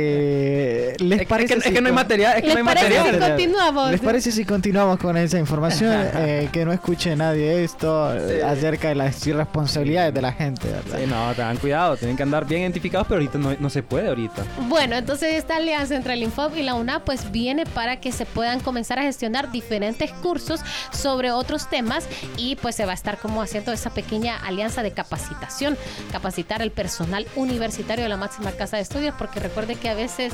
[0.00, 0.94] este...
[0.98, 2.54] ¿Les Es, que- parece es que, si es que no hay material, es que no
[2.54, 3.14] ¿Les hay parece material.
[3.14, 3.90] si continuamos?
[3.90, 6.06] ¿Les parece si continuamos con esa información?
[6.18, 8.04] Eh, que no escuche nadie esto
[8.44, 10.98] acerca de las irresponsabilidades de la gente, ¿verdad?
[10.98, 14.08] Sí, no, tengan cuidado, tienen que andar bien identificados, pero ahorita no, no se puede
[14.08, 14.42] ahorita.
[14.68, 18.26] Bueno, entonces esta alianza entre el Infob y la UNA pues viene para que se
[18.26, 20.58] puedan comenzar a gestionar diferentes cursos
[20.90, 24.90] sobre otros temas y pues se va a estar como haciendo esa pequeña alianza de
[24.90, 25.78] capacitación,
[26.10, 30.32] capacitar al personal universitario de la máxima casa de estudios porque recuerde que a veces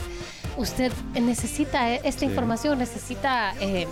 [0.56, 3.86] usted necesita eh, esta información, necesita eh,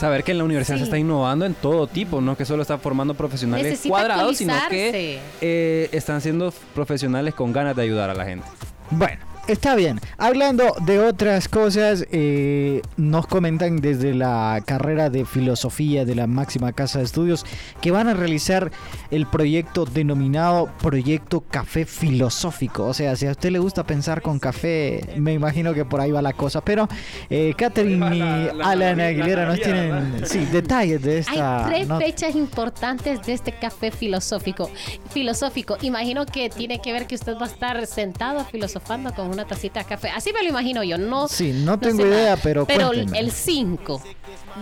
[0.00, 0.80] Saber que en la universidad Sí.
[0.80, 4.54] se está innovando en todo tipo, no que solo está formando profesionales Necesita cuadrados, sino
[4.70, 8.46] que eh, están siendo profesionales con ganas de ayudar a la gente.
[8.90, 10.00] Bueno, está bien.
[10.18, 16.72] Hablando de otras cosas, eh, nos comentan desde la carrera de filosofía de la máxima
[16.72, 17.44] casa de estudios
[17.80, 18.70] que van a realizar
[19.10, 22.84] el proyecto denominado Proyecto Café Filosófico.
[22.86, 26.10] O sea, si a usted le gusta pensar con café, me imagino que por ahí
[26.10, 26.60] va la cosa.
[26.62, 26.88] Pero
[27.30, 31.66] eh, Catherine y va la- la Alan Aguilera nos tienen sí, detalles de esta.
[31.66, 34.70] Hay tres fechas importantes de este café filosófico.
[35.10, 35.76] Filosófico.
[35.82, 39.80] Imagino que tiene que ver que usted va a estar sentado filosofando con una tacita
[39.80, 40.08] de café.
[40.10, 40.96] Así me lo imagino yo.
[40.98, 42.36] No, Sí, no tengo sé idea, nada.
[42.42, 43.18] pero Pero cuénteme.
[43.18, 44.00] el 5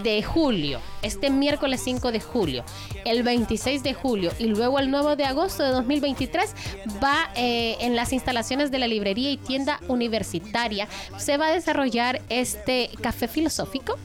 [0.02, 2.64] de julio, este miércoles 5 de julio,
[3.04, 6.54] el 26 de julio y luego el 9 de agosto de 2023
[7.02, 10.88] va eh, en las instalaciones de la librería y tienda universitaria.
[11.18, 13.96] Se va a desarrollar este café filosófico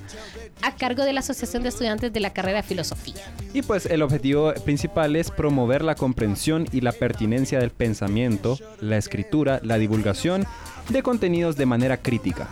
[0.62, 3.16] a cargo de la Asociación de Estudiantes de la carrera de Filosofía.
[3.54, 8.98] Y pues el objetivo principal es promover la comprensión y la pertinencia del pensamiento, la
[8.98, 10.46] escritura, la divulgación
[10.90, 12.48] de contenidos de manera crítica.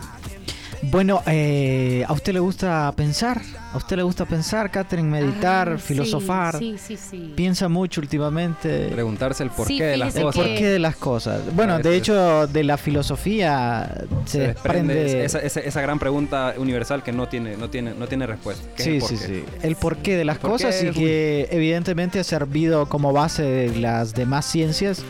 [0.82, 3.40] Bueno, eh, ¿a usted le gusta pensar?
[3.72, 5.08] ¿A usted le gusta pensar, Catherine?
[5.08, 6.58] Meditar, Ah, sí, filosofar.
[6.58, 7.32] Sí, sí, sí.
[7.34, 8.88] Piensa mucho últimamente.
[8.92, 10.42] Preguntarse el porqué Sí, de las El cosas.
[10.44, 11.40] que- porqué de las cosas.
[11.54, 13.90] Bueno, de hecho, de la filosofía
[14.26, 15.24] se, Se desprende desprende.
[15.24, 18.62] esa, esa- esa gran pregunta universal que no tiene, no tiene, no tiene respuesta.
[18.76, 19.26] Sí, el sí, porqué.
[19.26, 19.44] sí.
[19.62, 23.76] El porqué de las El porqué cosas y que evidentemente ha servido como base de
[23.80, 25.02] las demás ciencias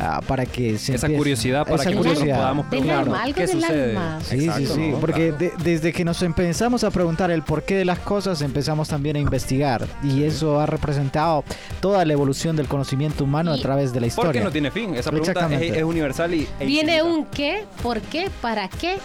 [0.00, 2.36] ah, para que se Esa empiece- curiosidad para esa que nosotros curiosidad.
[2.38, 3.96] podamos preguntarnos alma, algo qué del sucede.
[3.96, 4.18] alma.
[4.22, 4.98] Sí, Exacto, sí, sí, ¿no?
[5.00, 5.56] porque Claro.
[5.58, 9.18] de- desde que nos empezamos a preguntar el porqué de las cosas, empezamos también a
[9.20, 11.44] investigar y eso ha representado
[11.80, 14.44] toda la evolución del conocimiento humano a Y- través de la Porque historia.
[14.44, 14.94] no tiene fin.
[14.94, 15.78] Esa pregunta es, Exactamente.
[15.78, 17.04] es universal y e Viene infinita.
[17.04, 18.98] un qué, por qué, para qué.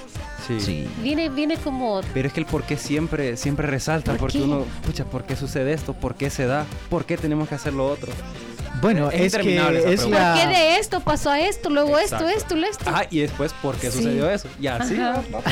[0.48, 0.60] Sí.
[0.60, 0.88] Sí.
[1.02, 4.44] Viene, viene como Pero es que el por qué siempre, siempre resalta, ¿Por porque qué?
[4.44, 5.94] uno, pucha, ¿por qué sucede esto?
[5.94, 6.66] ¿Por qué se da?
[6.90, 8.12] ¿Por qué tenemos que hacer lo otro?
[8.84, 9.60] Bueno, Es es, que.
[9.60, 12.56] ¿Por qué de esto pasó a esto, luego esto, Exacto.
[12.56, 12.86] esto, esto?
[12.88, 13.98] Ah, y después, ¿por qué Sí.
[14.00, 14.48] sucedió eso?
[14.62, 15.24] Y así Ajá.
[15.32, 15.44] va, va.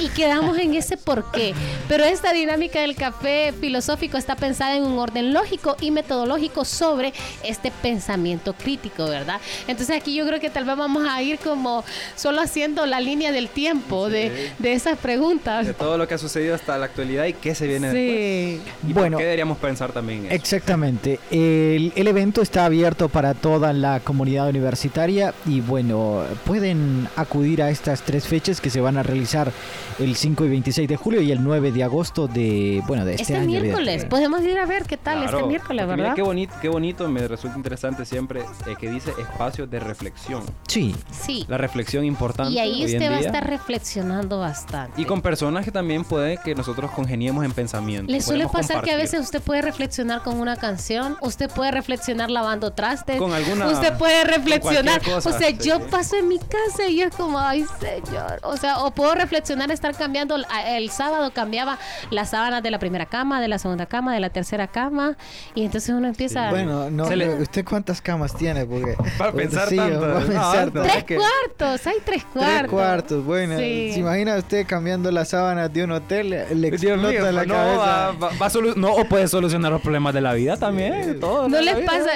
[0.00, 1.54] Y quedamos en ese por qué.
[1.88, 7.12] Pero esta dinámica del café filosófico está pensada en un orden lógico y metodológico sobre
[7.44, 9.40] este pensamiento crítico, ¿verdad?
[9.68, 11.84] Entonces aquí yo creo que tal vez vamos a ir como
[12.16, 15.64] solo haciendo la línea del tiempo de, de esas preguntas.
[15.66, 18.58] De todo lo que ha sucedido hasta la actualidad y qué se viene Sí.
[18.58, 18.74] después.
[18.88, 19.12] ¿Y Bueno.
[19.16, 20.34] por qué deberíamos pensar también en eso?
[20.34, 21.20] Exactamente.
[21.30, 27.68] El, el evento está abierto para toda la comunidad universitaria y bueno, pueden acudir a
[27.68, 29.52] estas tres fechas que se van a realizar
[29.98, 33.22] el 5 y 26 de julio y el 9 de agosto de, bueno, de este,
[33.24, 33.60] Este año.
[33.60, 36.16] miércoles, podemos ir a ver qué tal este Claro, miércoles, porque mira ¿verdad?
[36.16, 40.42] Qué bonito, qué bonito, me resulta interesante siempre eh, que dice espacio de reflexión.
[40.66, 41.44] Sí, Sí.
[41.48, 42.52] La reflexión importante.
[42.52, 43.26] Y ahí hoy en usted va a día.
[43.26, 45.00] estar reflexionando bastante.
[45.00, 48.10] Y con personas que también puede que nosotros congeniemos en pensamiento.
[48.10, 48.96] Le suele pasar que a compartir.
[48.96, 53.92] veces usted puede reflexionar con una canción, usted puede reflexionar lavando trastes, Con alguna- usted
[53.98, 55.58] puede reflexionar, cosa, o sea, sí.
[55.60, 59.70] yo paso en mi casa y es como, ay señor, o sea, o puedo reflexionar
[59.70, 61.78] estar cambiando, el- sábado cambiaba
[62.10, 65.16] las sábanas de la primera cama, de la segunda cama, de la tercera cama,
[65.54, 66.50] y entonces uno empieza...
[66.50, 68.66] bueno, no, le- ¿usted cuántas camas tiene?
[68.66, 70.00] Porque, Para pensar Sí, tanto.
[70.00, 70.82] para pensar no, tanto.
[70.82, 72.58] Tres es que- cuartos, hay tres cuartos.
[72.58, 73.58] Tres cuartos, bueno.
[73.58, 73.90] Sí.
[73.94, 76.30] ¿Se imagina usted cambiando las sábanas de un hotel?
[76.30, 77.76] Le explota mío, la no, cabeza.
[77.78, 81.18] va- va- va a no, o puede solucionar los problemas de la vida también.
[81.20, 81.86] todo No les vida.
[81.86, 82.10] pasa,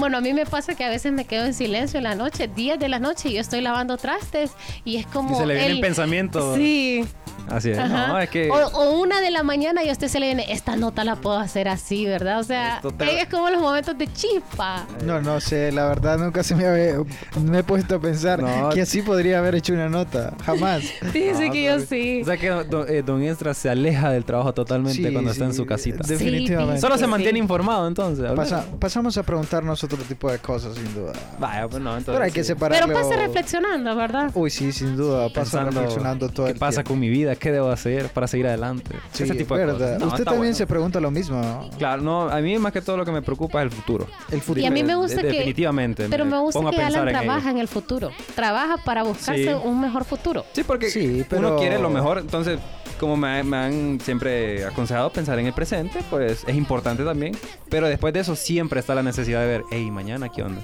[0.00, 2.48] bueno, a mí me pasa que a veces me quedo en silencio en la noche,
[2.48, 4.52] 10 de la noche, y yo estoy lavando trastes
[4.84, 5.34] y es como.
[5.36, 6.54] Y se le viene el el pensamiento.
[6.56, 7.04] Sí.
[7.50, 7.76] Así es.
[7.76, 8.50] No, es que.
[8.50, 11.16] o, o una de la mañana y a usted se le viene, esta nota la
[11.16, 12.40] puedo hacer así, ¿verdad?
[12.40, 14.86] O sea, te- es como los momentos de chispa.
[15.04, 16.94] No, no sé, la verdad nunca se me, había-
[17.42, 18.70] me he puesto a pensar No.
[18.70, 20.84] que así podría haber hecho una nota, jamás.
[21.12, 22.22] Dice No, que yo sí.
[22.22, 25.44] O sea que don, eh, don Esdra se aleja del trabajo totalmente Sí, cuando está
[25.44, 26.02] en sí, su casita.
[26.06, 26.80] Definitivamente.
[26.80, 27.10] Solo se Sí.
[27.10, 28.24] mantiene informado entonces.
[28.34, 31.12] Pasa- pasamos a preguntarnos otro tipo de cosas, sin duda.
[31.38, 32.12] Vaya, pues no, entonces.
[32.14, 32.48] Pero hay que sí.
[32.48, 32.86] separarlo.
[32.86, 34.30] Pero pasa reflexionando, ¿verdad?
[34.34, 36.88] Uy, sí, sin duda, pasa Pensando, reflexionando todo ¿Qué el pasa tiempo.
[36.90, 37.34] con mi vida?
[37.36, 38.94] ¿Qué debo hacer para seguir adelante?
[39.12, 39.78] Sí, Ese tipo de verdad.
[39.94, 40.00] cosas.
[40.00, 40.54] No, Usted también bueno.
[40.56, 41.70] se pregunta lo mismo, ¿no?
[41.78, 44.06] Claro, no, a mí más que todo lo que me preocupa es el futuro.
[44.30, 44.60] El futuro.
[44.60, 45.28] Y a mí me gusta De- que.
[45.38, 47.18] definitivamente, Pero me me gusta que Alan en ello.
[47.22, 48.10] trabaja en el futuro.
[48.34, 49.50] Trabaja para buscarse Sí.
[49.64, 50.44] un mejor futuro.
[50.52, 52.58] Sí, porque Sí, pero- uno quiere lo mejor, entonces
[52.98, 57.36] como me, me han siempre aconsejado pensar en el presente, pues es importante también,
[57.68, 60.60] pero después de eso siempre está la necesidad de ver, hey, mañana qué onda.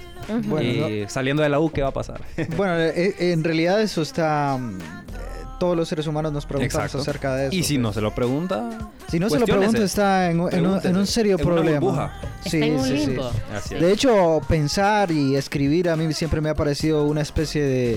[0.47, 2.21] Bueno, y saliendo de la U, ¿qué va a pasar?
[2.57, 4.57] Bueno, eh, eh, en realidad eso está...
[4.59, 4.83] mm, eh,
[5.59, 6.99] Todos los seres humanos nos preguntamos Exacto.
[6.99, 7.55] acerca de eso.
[7.55, 7.81] y si pues.
[7.83, 8.69] no se lo pregunta,
[9.09, 11.11] Si no se lo pregunta está en, un- en un, en un Pregúntese.
[11.13, 11.79] serio En una problema.
[11.79, 12.21] burbuja.
[12.45, 13.31] Está en un limbo.
[13.55, 13.81] Así es.
[13.81, 17.93] De hecho, pensar y escribir a mí siempre me ha parecido una especie de,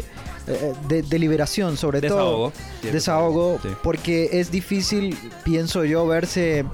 [0.47, 2.51] eh, de, de liberación, sobre Desahogo.
[2.51, 3.69] todo Sí, desahogo, sí.
[3.83, 6.65] porque es difícil, pienso yo, verse eh,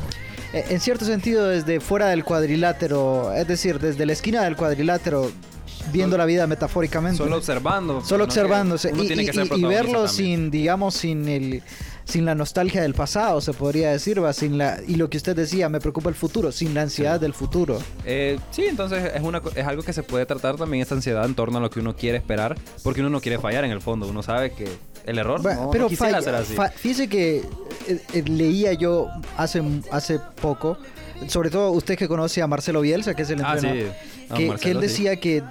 [0.53, 5.31] en cierto sentido desde fuera del cuadrilátero, es decir, desde la esquina del cuadrilátero,
[5.93, 7.19] viendo la vida metafóricamente.
[7.19, 8.01] Solo observando.
[8.03, 8.25] Solo ¿no?
[8.25, 10.09] Observándose y, verlo también.
[10.09, 11.63] sin, digamos, sin el
[12.05, 15.37] sin la nostalgia del pasado, se podría decir, va, sin la y lo que usted
[15.37, 17.79] decía, me preocupa el futuro, sin la ansiedad del futuro.
[18.05, 21.37] Eh, sí, entonces es, una, es algo que se puede tratar también esta ansiedad en
[21.37, 24.09] torno a lo que uno quiere esperar, porque uno no quiere fallar en el fondo,
[24.09, 24.69] uno sabe que
[25.07, 26.55] el error no, no pero falla- ser así.
[26.77, 27.39] fíjese que
[27.89, 30.77] eh, eh, leía yo hace, hace poco,
[31.29, 33.67] sobre todo usted que conoce a Marcelo Bielsa, que es el Ah, sí.
[33.67, 33.95] entrenador,
[34.31, 34.83] No, que, que él sí.
[34.83, 35.43] decía que, eh,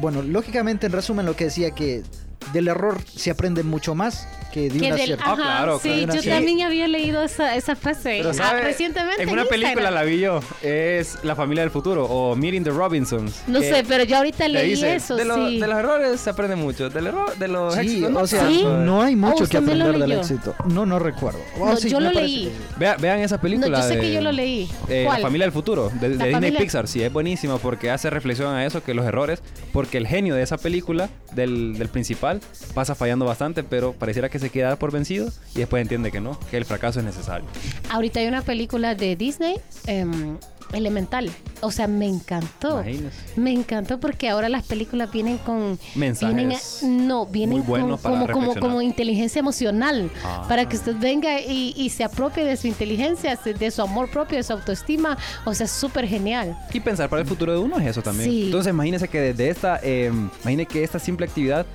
[0.00, 2.02] bueno, lógicamente en resumen lo que decía que
[2.52, 5.24] del error se aprende mucho más que de Que una del, cierta...
[5.24, 6.14] ajá, claro, sí, claro.
[6.14, 6.28] yo Sí.
[6.28, 10.38] también había leído esa, esa frase Pero ah, recientemente en una película la vi yo.
[10.62, 13.42] Es La familia del futuro o Meeting the Robinsons.
[13.48, 15.58] No sé, pero yo ahorita leí dice, eso, de, lo- sí.
[15.58, 16.88] de los errores se aprende mucho.
[16.88, 18.64] Del error, de los Sí, éxitos, no o sea, ¿Sí?
[18.64, 20.54] no hay mucho ¿O que aprender del éxito.
[20.66, 21.40] No, no recuerdo.
[21.58, 22.52] Oh, No, sí, yo lo leí.
[22.78, 23.68] Vea- vean esa película.
[23.68, 24.70] No, yo sé de, que yo lo leí.
[24.88, 26.86] eh, La familia del futuro, de, de Disney familia- Pixar.
[26.86, 30.42] Sí, es buenísima porque hace reflexión a eso, que los errores, porque el genio de
[30.42, 32.33] esa película, del, del principal,
[32.74, 36.38] pasa fallando bastante, pero pareciera que se queda por vencido y después entiende que no,
[36.50, 37.46] que el fracaso es necesario.
[37.90, 40.36] Ahorita hay una película de Disney, em,
[40.72, 41.30] Elemental.
[41.60, 42.80] O sea, me encantó.
[42.80, 43.16] Imagínese.
[43.36, 47.96] Me encantó porque ahora las películas vienen con Mensajes vienen a- no, vienen muy con-
[48.26, 50.46] como, como, inteligencia emocional Ah.
[50.48, 54.36] para que usted venga y, y se apropie de su inteligencia, de su amor propio,
[54.38, 55.16] de su autoestima.
[55.44, 56.58] O sea, súper genial.
[56.72, 58.28] Y pensar para el futuro de uno es eso también.
[58.28, 58.44] Sí.
[58.46, 60.10] Entonces imagínese que desde esta, eh,
[60.42, 61.66] imagine que esta simple actividad,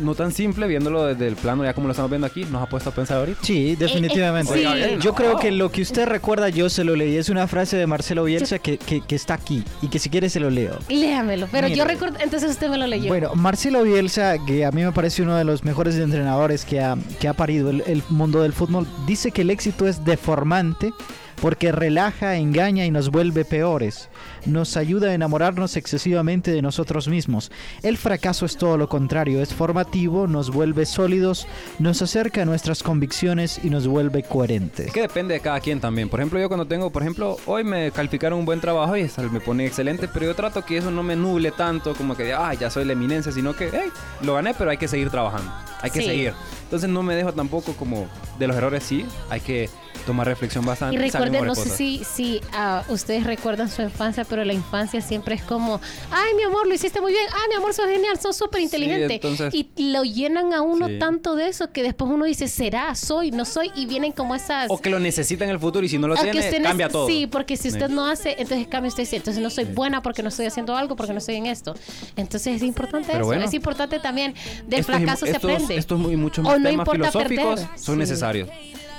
[0.00, 2.66] no tan simple, viéndolo desde el plano ya como lo estamos viendo aquí, nos ha
[2.66, 3.38] puesto a pensar ahorita.
[3.42, 4.52] Sí, definitivamente.
[4.52, 4.58] sí.
[4.66, 5.14] Oiga, Yo no.
[5.16, 7.16] creo que lo que usted recuerda, yo se lo leí.
[7.16, 10.28] Es una frase de Marcelo Bielsa que, que- que está aquí y que si quiere
[10.30, 10.78] se lo leo.
[10.88, 11.48] Léamelo.
[11.50, 13.08] Pero yo recuerdo, entonces usted me lo leyó.
[13.08, 16.96] Bueno, Marcelo Bielsa, que a mí me parece uno de los mejores entrenadores que ha,
[17.20, 20.92] que ha parido el, el mundo del fútbol, dice que el éxito es deformante
[21.40, 24.08] porque relaja, engaña y nos vuelve peores.
[24.46, 27.50] Nos ayuda a enamorarnos excesivamente de nosotros mismos.
[27.82, 31.46] El fracaso es todo lo contrario, es formativo, nos vuelve sólidos,
[31.78, 34.86] nos acerca a nuestras convicciones y nos vuelve coherentes.
[34.86, 36.08] Es que depende de cada quien también.
[36.08, 39.40] Por ejemplo, yo cuando tengo, por ejemplo, hoy me calificaron un buen trabajo y me
[39.40, 42.70] pone excelente, pero yo trato que eso no me nuble tanto como que, ah, ya
[42.70, 43.90] soy la eminencia, sino que, hey,
[44.22, 45.52] lo gané, pero hay que seguir trabajando.
[45.82, 46.06] Hay que Sí.
[46.06, 46.32] seguir.
[46.64, 48.06] Entonces no me dejo tampoco como
[48.38, 49.68] de los errores, sí, hay que
[50.06, 50.96] tomar reflexión bastante.
[50.96, 55.34] Y recuerden, no sé si, si ah, ustedes recuerdan su infancia, pero la infancia siempre
[55.34, 58.36] es como, ay, mi amor, lo hiciste muy bien, ay, mi amor, sos genial, sos
[58.36, 59.14] súper inteligente.
[59.16, 60.98] entonces- y lo llenan a uno Sí.
[60.98, 64.70] tanto de eso que después uno dice, será, soy, no soy, y vienen como esas...
[64.70, 67.06] O que lo necesita en el futuro y si no lo tiene, cambia todo.
[67.08, 67.92] Sí, porque si usted Sí.
[67.92, 70.94] no hace, entonces cambia usted, sí, entonces no soy buena porque no estoy haciendo algo,
[70.96, 71.74] porque no estoy en esto.
[72.16, 73.44] Entonces es importante Pero eso, bueno.
[73.44, 74.34] es importante también,
[74.66, 75.76] del fracaso se estos- aprende.
[75.76, 77.78] Estos y muchos O más no temas importa filosóficos perder.
[77.78, 77.98] son Sí.
[77.98, 78.48] necesarios.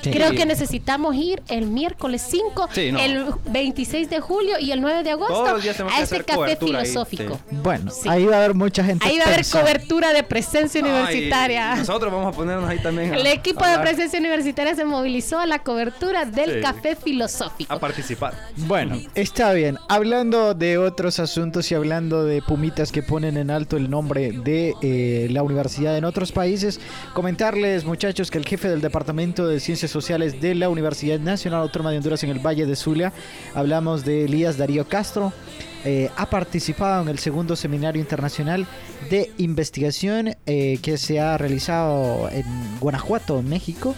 [0.02, 0.12] Sí.
[0.12, 0.36] Creo Sí.
[0.38, 3.00] que necesitamos ir el miércoles 5, Sí, no.
[3.00, 6.18] el 26 de julio y el 9 de agosto Todos los días tenemos a este
[6.24, 7.40] café cobertura ahí, filosófico.
[7.52, 8.08] Bueno, Sí.
[8.10, 9.06] ahí va a haber mucha gente.
[9.08, 11.74] Ahí va a haber cobertura de presencia universitaria.
[11.74, 13.14] Ay, nosotros vamos a ponernos ahí también.
[13.14, 16.62] a- El equipo a de presencia universitaria se movilizó a la cobertura del Sí.
[16.62, 17.74] café filosófico.
[17.74, 18.34] A participar.
[18.56, 19.78] Bueno, está bien.
[19.90, 24.74] Hablando de otros asuntos y hablando de pumitas que ponen en alto el nombre de
[24.82, 26.80] eh, la universidad en otros países,
[27.14, 31.92] comentarles, muchachos, que el jefe del Departamento de Ciencias Sociales de la Universidad Nacional Autónoma
[31.92, 33.14] de Honduras en el Valle de Zulia,
[33.54, 35.34] hablamos de Elías Darío Castro,
[35.86, 38.68] eh, ha participado en el segundo seminario internacional
[39.10, 42.46] de investigación eh, que se ha realizado en
[42.80, 43.96] Guanajuato, México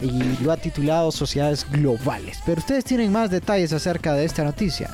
[0.00, 2.38] y lo ha titulado Sociedades Globales.
[2.44, 4.90] Pero ustedes tienen más detalles acerca de esta noticia.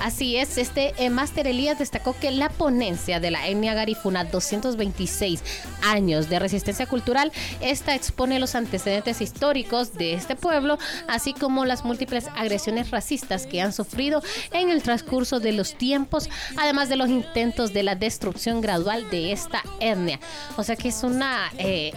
[0.00, 1.10] Así es, este eh,
[1.44, 5.42] Elías destacó que la ponencia de la etnia garifuna 226
[5.82, 10.78] años de resistencia cultural, esta expone los antecedentes históricos de este pueblo,
[11.08, 16.28] así como las múltiples agresiones racistas que han sufrido en el transcurso de los tiempos,
[16.58, 20.20] además de los intentos de la destrucción gradual de esta etnia.
[20.56, 21.92] O sea que es una eh,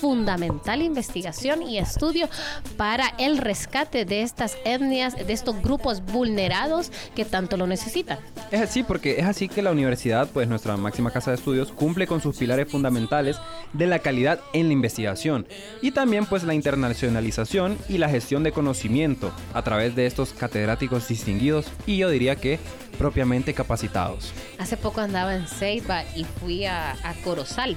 [0.00, 2.28] fundamental investigación y estudio
[2.76, 8.18] para el rescate de estas etnias, de estos grupos vulnerados que tanto lo necesitan.
[8.50, 12.06] Es así porque es así que la universidad, pues nuestra máxima casa de estudios, cumple
[12.06, 13.36] con sus pilares fundamentales
[13.72, 15.46] de la calidad en la investigación
[15.82, 21.06] y también pues la internacionalización y la gestión de conocimiento a través de estos catedráticos
[21.06, 22.58] distinguidos y yo diría que
[22.98, 24.32] propiamente capacitados.
[24.58, 27.76] Hace poco andaba en Ceiba y fui a, a Corozal.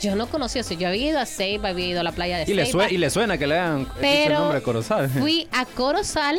[0.00, 0.74] Yo no conocía eso.
[0.74, 2.84] Yo había ido a Ceiba, había ido a la playa de Y le, Ceiba.
[2.84, 3.54] sue- y le suena que le
[4.00, 5.08] dicho el nombre de Corozal.
[5.18, 6.38] fui a Corozal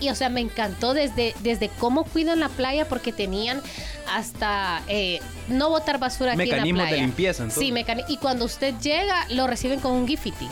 [0.00, 3.60] y o sea me encantó desde desde cómo cuidan la playa porque tenían
[4.08, 7.66] hasta eh, no botar basura aquí en la de playa limpieza, entonces.
[7.66, 7.72] sí
[8.08, 10.48] y cuando usted llega lo reciben con un gifiti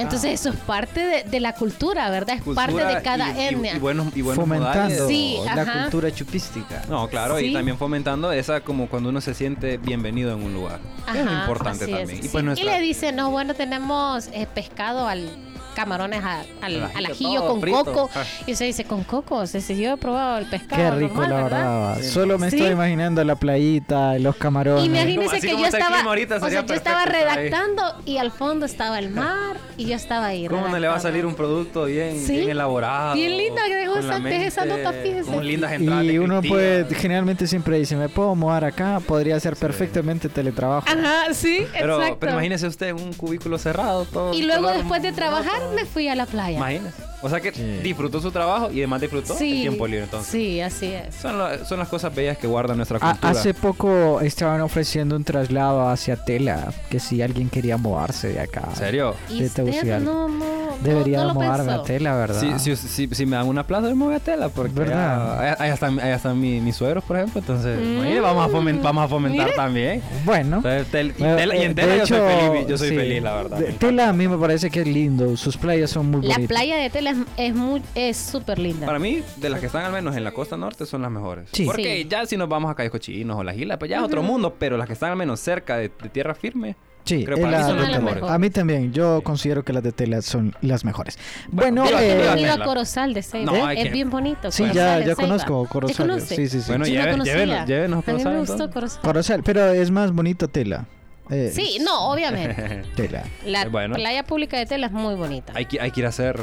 [0.00, 3.44] entonces eso es parte de, de la cultura verdad es parte de cada y- y-
[3.48, 5.08] etnia Y, buenos, y buenos Fomentando.
[5.08, 5.82] Sí, la ajá.
[5.82, 6.82] cultura chupística.
[6.88, 7.46] No, claro, Sí.
[7.46, 10.80] y también fomentando esa como cuando uno se siente bienvenido en un lugar.
[11.12, 12.18] es Ajá, importante así también.
[12.20, 12.24] es.
[12.26, 15.28] Y pues Sí, nuestra- y le dicen no bueno tenemos eh, pescado al
[15.74, 17.84] camarones a- al, Al al ajillo, con frito.
[17.84, 18.10] coco.
[18.14, 18.24] Ah.
[18.46, 19.36] Y usted dice, con coco.
[19.36, 20.82] O sea, si yo he probado el pescado.
[20.82, 21.98] Qué rico, normal, la verdad.
[22.00, 22.08] Sí.
[22.10, 22.56] Solo me Sí.
[22.56, 24.84] estoy imaginando la playita, los camarones.
[24.84, 28.30] Imagínense Así que yo estaba, clima ahorita, o sea, sería yo estaba redactando y al
[28.30, 30.46] fondo estaba el mar y yo estaba ahí.
[30.46, 32.32] ¿Cómo no le va a salir un producto bien, Sí.
[32.36, 33.14] bien elaborado?
[33.14, 35.30] Bien linda, que gusta, esa mente, nota, fíjese.
[35.30, 39.56] Con lindas entradas Y uno puede, generalmente siempre dice, me puedo mudar acá, podría hacer
[39.56, 40.86] perfectamente teletrabajo.
[40.88, 42.16] Ajá, sí, Pero, exacto.
[42.20, 44.34] pero imagínese usted en un cubículo cerrado, todo.
[44.34, 45.59] y luego después de trabajar.
[45.74, 46.56] Me fui a la playa.
[46.56, 47.02] Imagínese.
[47.22, 47.80] O sea que Sí.
[47.82, 50.30] disfrutó su trabajo y además disfrutó Sí, el tiempo libre entonces.
[50.30, 51.14] sí, así es.
[51.14, 53.30] Son, lo- son las cosas bellas que guarda nuestra A- cultura.
[53.30, 58.62] hace poco estaban ofreciendo un traslado hacia Tela, que si alguien quería mudarse de acá.
[58.70, 59.14] ¿En serio?
[59.28, 62.40] Y de usted no, no, Debería no, mudarme a Tela, ¿verdad?
[62.58, 64.48] Si, si, si, si me dan una plaza, yo me voy a tela.
[64.48, 65.56] Porque ¿Verdad?
[65.58, 67.38] ahí están, ahí están mi- mis suegros, por ejemplo.
[67.40, 68.22] Entonces, Mm.
[68.22, 69.56] vamos, a fomen- vamos a fomentar Mire.
[69.56, 70.02] también.
[70.24, 70.56] Bueno.
[70.56, 72.88] Entonces, tel- y, Eh, tela- y en de tela yo hecho, soy feliz, yo soy
[72.88, 72.96] sí.
[72.96, 73.58] feliz, la verdad.
[73.58, 73.72] De-.
[73.74, 76.48] Tela a mí me parece que es lindo, sus playas son muy La bonitas.
[76.56, 78.86] playa de Tela es, es muy es súper linda.
[78.86, 81.48] Para mí, de las que están al menos en la costa norte, son las mejores.
[81.52, 81.64] Sí.
[81.64, 82.08] Porque Sí.
[82.08, 84.54] ya si nos vamos a Cayos Cochinos o las islas, pues ya es otro mundo.
[84.58, 87.56] Pero las que están al menos cerca de, de tierra firme, Sí, creo es para
[87.56, 88.14] mí la son las mejores.
[88.14, 88.34] mejores.
[88.34, 91.18] A mí también, yo considero que las de Tela son las mejores.
[91.48, 92.64] Bueno, eh, que viva ido a Tela.
[92.66, 93.52] Corozal de Ceiba.
[93.52, 94.50] No, hay es que- bien bonito.
[94.50, 95.28] sí, Corozal ya, de ya Ceiba.
[95.28, 95.96] conozco ¿Ya Corozal.
[96.08, 96.36] conoce?
[96.36, 96.68] Sí, sí, sí.
[96.68, 97.34] Bueno, Yo no lleve- conocía.
[97.34, 98.72] llévenos- llévenos a A mí me Corozal, gustó entonces.
[98.74, 99.02] Corozal.
[99.02, 100.86] Corozal, pero es más bonito Tela.
[101.30, 102.82] Eh, Sí, no, obviamente.
[102.96, 103.24] Tela.
[103.46, 103.94] La Eh, bueno.
[103.94, 105.52] playa pública de Tela es muy bonita.
[105.56, 106.38] hay, que, hay que ir a hacer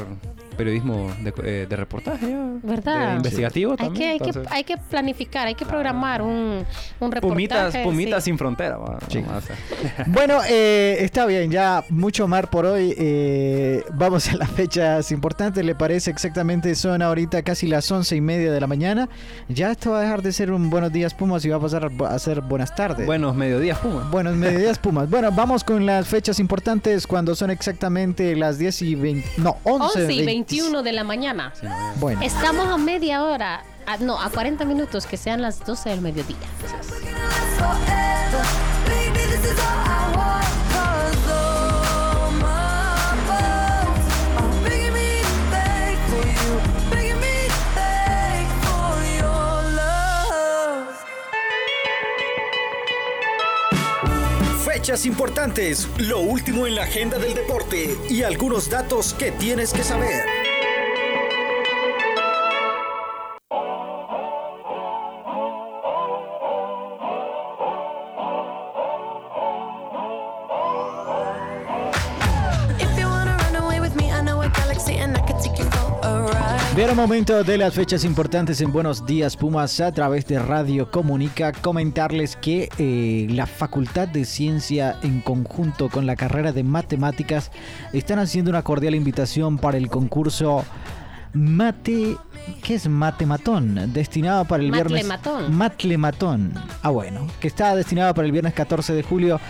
[0.58, 2.26] periodismo de, eh, de reportaje.
[2.62, 3.10] ¿Verdad?
[3.12, 3.94] De investigativo Hay también.
[4.04, 4.52] que, hay, que, entonces.
[4.52, 6.64] hay que planificar, hay que programar un,
[7.00, 7.20] un reportaje.
[7.32, 8.30] Pumitas, Pumitas sí.
[8.30, 8.76] sin frontera.
[8.76, 9.18] va- Sí.
[9.20, 9.56] vamos a hacer.
[10.08, 12.94] Bueno, eh, está bien, ya mucho mar por hoy.
[12.98, 16.10] eh, vamos a las fechas importantes, ¿le parece?
[16.10, 19.08] Exactamente, son ahorita casi las once y media de la mañana.
[19.48, 21.90] Ya esto va a dejar de ser un buenos días Pumas y va a pasar
[22.08, 23.06] a ser buenas tardes.
[23.06, 24.08] Buenos mediodías, Puma.
[24.10, 25.08] Buenos mediodías Pumas.
[25.18, 30.00] Bueno, vamos con las fechas importantes cuando son exactamente las 10 y 20, no, 11,
[30.02, 30.47] 11 y 20.
[30.48, 31.52] 21 de la mañana.
[31.96, 36.00] Bueno, Estamos a media hora, a- no, a 40 minutos, que sean las 12 del
[36.00, 36.36] mediodía.
[54.78, 59.82] Fechas importantes, lo último en la agenda del deporte y algunos datos que tienes que
[59.82, 60.22] saber.
[76.78, 81.50] Bien, momento de las fechas importantes en Buenos Días Pumas a través de Radio Comunica.
[81.50, 87.50] Comentarles que eh, la Facultad de Ciencia en conjunto con la carrera de Matemáticas
[87.92, 90.64] están haciendo una cordial invitación para el concurso
[91.32, 92.16] Mate...
[92.62, 93.92] ¿Qué es Matematón?
[93.92, 95.06] Destinado para el viernes...
[95.06, 95.56] Matlematón.
[95.56, 96.54] Matlematón.
[96.82, 97.26] Ah, bueno.
[97.40, 99.40] Que está destinado para el viernes 14 de julio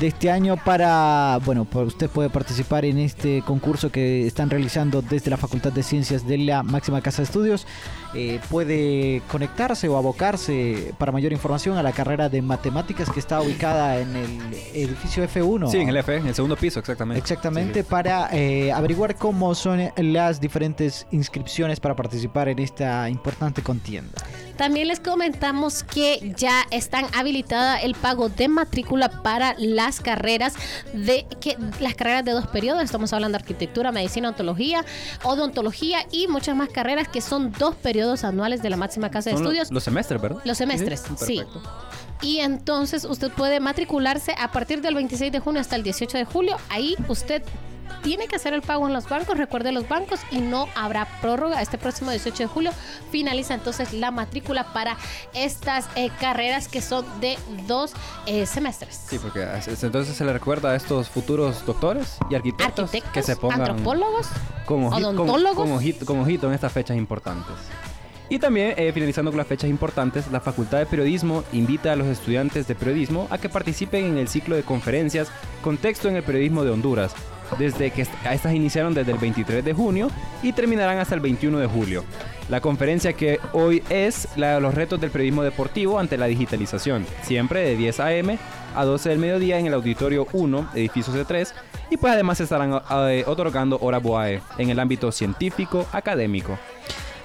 [0.00, 1.38] de este año para...
[1.44, 5.82] Bueno, pues usted puede participar en este concurso que están realizando desde la Facultad de
[5.82, 7.66] Ciencias de la Máxima Casa de Estudios.
[8.14, 13.40] Eh, puede conectarse o abocarse para mayor información a la carrera de Matemáticas que está
[13.40, 15.70] ubicada en el edificio F1.
[15.70, 17.20] Sí, en el F, en el segundo piso, exactamente.
[17.20, 23.62] Exactamente, Sí, para eh, averiguar cómo son las diferentes inscripciones para participar en esta importante
[23.62, 24.12] contienda.
[24.56, 30.54] También les comentamos que ya están habilitada el pago de matrícula para las carreras
[30.94, 32.82] de que las carreras de dos periodos.
[32.82, 34.82] Estamos hablando de arquitectura, medicina, ontología,
[35.24, 39.36] odontología y muchas más carreras que son dos periodos anuales de la máxima casa de
[39.36, 39.70] Son estudios.
[39.70, 40.40] los semestres, ¿verdad?
[40.44, 41.42] Los semestres, sí.
[42.22, 46.24] Y entonces usted puede matricularse a partir del 26 de junio hasta el 18 de
[46.24, 46.56] julio.
[46.70, 47.42] Ahí usted
[48.02, 51.60] tiene que hacer el pago en los bancos, recuerde los bancos y no habrá prórroga.
[51.62, 52.70] Este próximo 18 de julio
[53.10, 54.96] finaliza entonces la matrícula para
[55.34, 57.92] estas eh, carreras que son de dos
[58.26, 59.00] eh, semestres.
[59.08, 63.12] Sí, porque es- es- entonces se le recuerda a estos futuros doctores y arquitectos, Arquitectos,
[63.12, 64.26] que se pongan antropólogos,
[64.66, 65.56] con- odontólogos.
[65.56, 67.54] con ojito, con ojito en estas fechas importantes.
[68.28, 72.08] Y también, eh, finalizando con las fechas importantes, la Facultad de Periodismo invita a los
[72.08, 75.28] estudiantes de periodismo a que participen en el ciclo de conferencias
[75.62, 77.12] Contexto en el Periodismo de Honduras,
[77.58, 80.08] desde que est- estas iniciaron desde el 23 de junio
[80.42, 82.04] y terminarán hasta el 21 de julio.
[82.48, 87.04] La conferencia que hoy es la de los retos del periodismo deportivo ante la digitalización,
[87.22, 88.38] siempre de 10 a.m.
[88.74, 91.52] a 12 del mediodía en el Auditorio 1, edificio C3,
[91.90, 92.80] y pues además se estarán
[93.10, 96.56] eh, otorgando hora BOAE en el ámbito científico, académico.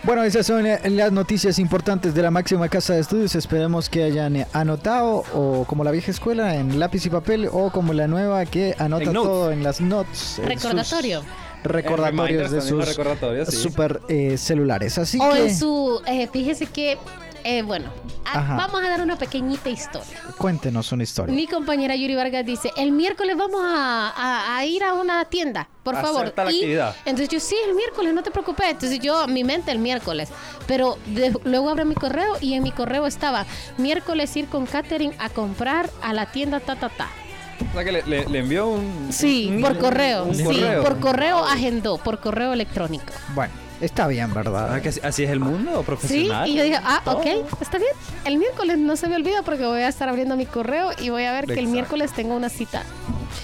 [0.04, 3.36] Bueno, esas son eh, las noticias importantes de la máxima casa de estudios.
[3.36, 7.70] Esperemos que hayan eh, anotado o como la vieja escuela en lápiz y papel o
[7.70, 10.40] como la nueva que anota En todo en las notes.
[10.40, 11.22] en recordatorio.
[11.64, 13.58] recordatorios de sus recordatorios, sí.
[13.58, 14.98] super eh, celulares.
[14.98, 16.98] Así O que en su, eh, fíjese que,
[17.43, 17.89] eh, bueno,
[18.25, 20.17] a- vamos a dar una pequeñita historia.
[20.38, 21.34] cuéntenos una historia.
[21.36, 25.67] Mi compañera Yuri Vargas dice, el miércoles vamos a, a- a ir a una tienda,
[25.84, 26.30] por favor.
[26.32, 26.95] tal Y actividad.
[27.06, 28.67] entonces yo, sí, el miércoles, no te preocupes.
[28.71, 30.30] Entonces yo, mi mente el miércoles.
[30.67, 33.45] Pero de- luego abro mi correo y en mi correo estaba,
[33.77, 37.10] miércoles ir con Catherine a comprar a la tienda ta, ta, ta.
[37.69, 39.10] O sea que le, le- le envió un.
[39.12, 40.23] Sí, un- por un- correo.
[40.25, 40.83] un sí, correo.
[40.83, 43.13] por correo agendó, por correo electrónico.
[43.35, 44.73] Bueno, está bien, ¿verdad?
[44.75, 46.48] Ah, que así, así es el mundo Sí, profesional.
[46.50, 47.17] y yo dije, ah, Todo.
[47.17, 47.25] ok,
[47.62, 47.92] está bien.
[48.25, 51.25] El miércoles no se me olvida porque voy a estar abriendo mi correo y voy
[51.25, 52.84] a ver que el miércoles tengo una cita.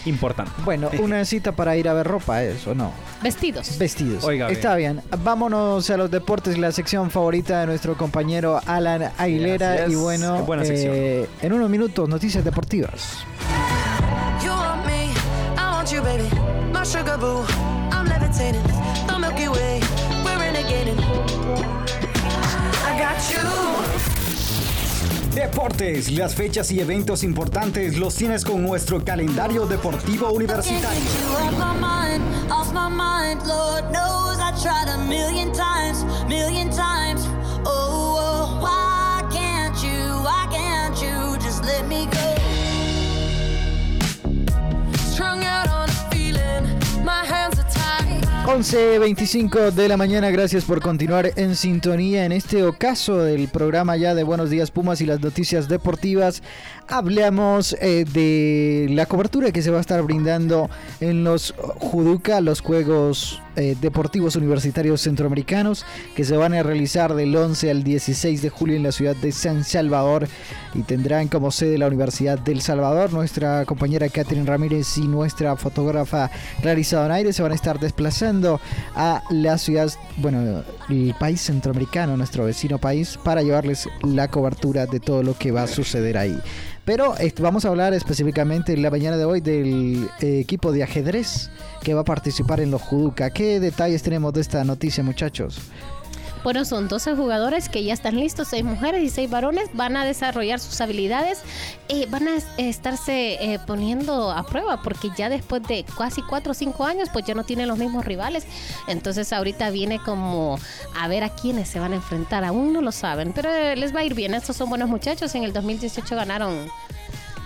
[0.05, 0.51] Importante.
[0.63, 2.91] Bueno, una cita para ir a ver ropa, eso, ¿no?
[3.21, 3.77] Vestidos.
[3.77, 4.23] Vestidos.
[4.23, 5.01] Oiga, Está bien.
[5.23, 9.87] Vámonos a los deportes, la sección favorita de nuestro compañero Alan Aguilera.
[9.87, 13.19] Y bueno, Buena eh, en unos minutos, noticias deportivas.
[14.43, 15.05] You want me,
[15.57, 16.29] I want you, baby.
[16.73, 17.43] My sugar boo,
[17.91, 18.61] I'm levitating.
[19.07, 19.66] The Milky Way,
[25.37, 30.99] Deportes, las fechas y eventos importantes los tienes con nuestro calendario deportivo universitario.
[35.07, 37.36] Million times, million times.
[48.47, 54.15] 11.25 de la mañana, gracias por continuar en sintonía en este ocaso del programa ya
[54.15, 56.41] de Buenos Días Pumas y las noticias deportivas.
[56.89, 60.69] Hablamos eh, de la cobertura que se va a estar brindando
[61.01, 65.85] en los Juduca, los Juegos eh, Deportivos Universitarios Centroamericanos,
[66.15, 69.33] que se van a realizar del 11 al 16 de julio en la ciudad de
[69.33, 70.29] San Salvador
[70.75, 73.11] y tendrán como sede la Universidad del Salvador.
[73.11, 76.31] Nuestra compañera Catherine Ramírez y nuestra fotógrafa
[76.61, 78.61] Clarisa Donaire se van a estar desplazando
[78.95, 85.01] a la ciudad, bueno, el país centroamericano, nuestro vecino país, para llevarles la cobertura de
[85.01, 86.39] todo lo que va a suceder ahí.
[86.87, 90.83] Pero eh, vamos a hablar específicamente en la mañana de hoy del eh, equipo de
[90.83, 91.49] ajedrez
[91.83, 93.29] que va a participar en los Juduca.
[93.29, 95.59] ¿Qué detalles tenemos de esta noticia, muchachos?
[96.47, 100.05] Bueno, son 12 jugadores que ya están listos, 6 mujeres y 6 varones, van a
[100.05, 101.41] desarrollar sus habilidades,
[101.89, 106.51] eh, van a es- estarse eh, poniendo a prueba porque ya después de casi 4
[106.53, 108.45] o 5 años pues ya no tienen los mismos rivales,
[108.87, 110.57] entonces ahorita viene como
[110.97, 113.93] a ver a quiénes se van a enfrentar, aún no lo saben, pero eh, les
[113.93, 116.69] va a ir bien, estos son buenos muchachos, en el 2018 ganaron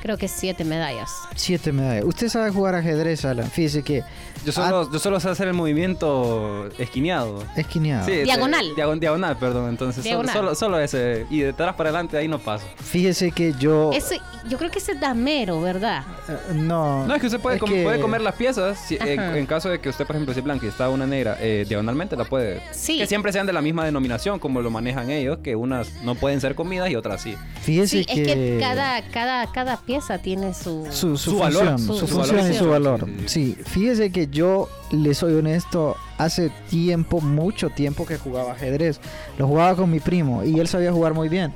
[0.01, 1.11] creo que 7 medallas.
[1.35, 2.05] Siete medallas.
[2.05, 3.49] Usted sabe jugar ajedrez, Alan.
[3.49, 4.03] Fíjese que
[4.45, 7.43] Yo solo, yo solo sé hacer el movimiento esquineado.
[7.55, 8.05] esquineado.
[8.05, 8.65] Sí, Diagonal.
[8.65, 9.69] eh, diagon- diagonal, perdón.
[9.69, 10.35] Entonces, solo- Diagonal.
[10.35, 11.25] Solo, solo ese.
[11.29, 12.65] Y de atrás para adelante, ahí no paso.
[12.83, 13.91] Fíjese que yo...
[13.93, 16.03] Ese, yo creo que ese es damero, ¿verdad?
[16.27, 17.05] eh, no.
[17.05, 18.79] No, es que usted puede, com- que- puede comer las piezas.
[18.79, 19.37] si- en, Ajá.
[19.37, 21.65] en caso de que usted, por ejemplo, si es blanca y está una negra, eh,
[21.67, 22.61] diagonalmente la puede.
[22.71, 22.97] Sí.
[22.97, 26.41] Que siempre sean de la misma denominación, como lo manejan ellos, que unas no pueden
[26.41, 27.35] ser comidas y otras sí.
[27.61, 28.21] Fíjese Sí, que...
[28.21, 29.90] es que cada, cada, cada pieza
[30.21, 30.85] tiene su...
[30.89, 31.65] su, su Su valor.
[31.79, 33.07] función, Su- función y su valor.
[33.25, 38.99] Sí, fíjese que yo le soy honesto, hace tiempo, mucho tiempo que jugaba ajedrez.
[39.37, 41.53] Lo jugaba con mi primo y él sabía jugar muy bien.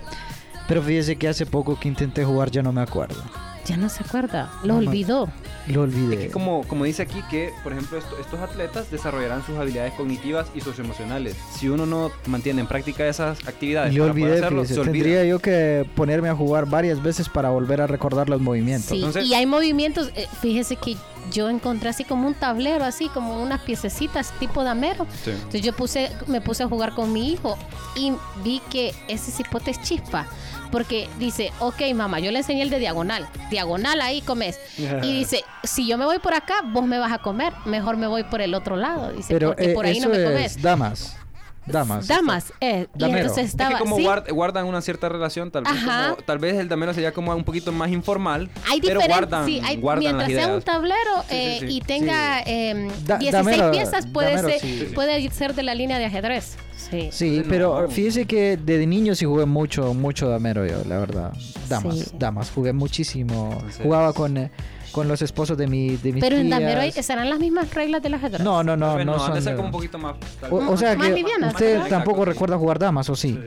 [0.67, 3.21] Pero fíjese que hace poco que intenté jugar ya no me acuerdo.
[3.65, 5.27] Ya no se acuerda, lo olvidó.
[5.67, 6.17] Lo olvidé.
[6.19, 10.47] Que como, como dice aquí que, por ejemplo, esto- estos atletas desarrollarán sus habilidades cognitivas
[10.53, 11.35] y socioemocionales.
[11.57, 14.73] Si uno no mantiene en práctica esas actividades, Lo para poder olvidé, hacerlo, fíjese.
[14.75, 14.93] se olvida.
[15.03, 18.89] Tendría yo que ponerme a jugar varias veces para volver a recordar los movimientos.
[18.89, 20.95] Sí, Entonces- y hay movimientos, eh, fíjese que
[21.31, 25.07] yo encontré así como un tablero, así como unas piececitas tipo damero.
[25.23, 25.31] Sí.
[25.31, 27.57] Entonces yo puse, me puse a jugar con mi hijo
[27.95, 28.13] y
[28.43, 30.27] vi que ese cipote es chispa.
[30.71, 33.27] Porque dice, ok mamá, yo le enseñé el de diagonal.
[33.49, 34.59] Diagonal ahí comes.
[34.77, 37.53] Y dice, si yo me voy por acá, vos me vas a comer.
[37.65, 39.11] Mejor me voy por el otro lado.
[39.11, 40.61] Dice, Pero porque eh, por ahí eso no me es comes.
[40.61, 41.17] damas.
[41.65, 42.07] Damas.
[42.07, 43.73] Damas, eh, y entonces Es estaba.
[43.73, 44.03] que como sí.
[44.03, 46.09] guard- guardan una cierta relación, tal vez, Ajá.
[46.11, 49.45] como- tal vez el damero sería como un poquito más informal, Hay pero diferentes, guardan,
[49.47, 51.65] sí, hay- guardan mientras las sea un tablero Sí, sí, eh, sí.
[51.69, 54.91] y tenga eh, Da- 16 damero- piezas, puede, damero, ser, sí.
[54.93, 56.55] puede ser de la línea de ajedrez.
[56.77, 57.09] Sí.
[57.11, 57.49] Sí, No.
[57.49, 61.33] pero fíjese que desde niño sí jugué mucho, mucho damero yo, la verdad.
[61.67, 62.11] Damas, Sí.
[62.19, 63.49] damas, jugué muchísimo.
[63.53, 64.51] Entonces- Jugaba con, eh,
[64.95, 68.01] con los esposos de, mi, de mis Pero en damero hay- serán las mismas reglas
[68.01, 68.39] del ajedrez.
[68.41, 70.15] No, no, no, no, son como un poquito más...
[70.39, 71.53] tal O, vez o sea Más que livianas.
[71.53, 72.31] usted Más tampoco exacto.
[72.33, 73.37] recuerda jugar damas, ¿o sí?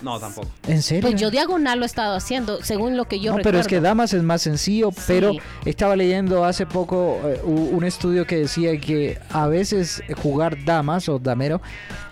[0.00, 0.48] No, tampoco.
[0.66, 1.02] ¿En serio?
[1.10, 3.50] Pues yo diagonal lo he estado haciendo, según lo que yo no, recuerdo.
[3.58, 5.32] pero es que damas es más sencillo, pero
[5.66, 11.08] estaba leyendo hace poco eh, u- un estudio que decía que a veces jugar damas
[11.10, 11.60] o damero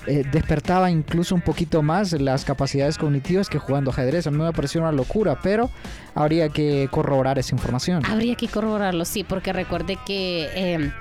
[0.06, 4.26] eh, despertaba incluso un poquito más las capacidades cognitivas que jugando ajedrez.
[4.26, 5.70] A mí me pareció una locura, pero
[6.14, 8.04] habría que corroborar esa información.
[8.06, 10.92] Habría que corroborarlo, sí, porque recuerde que eh,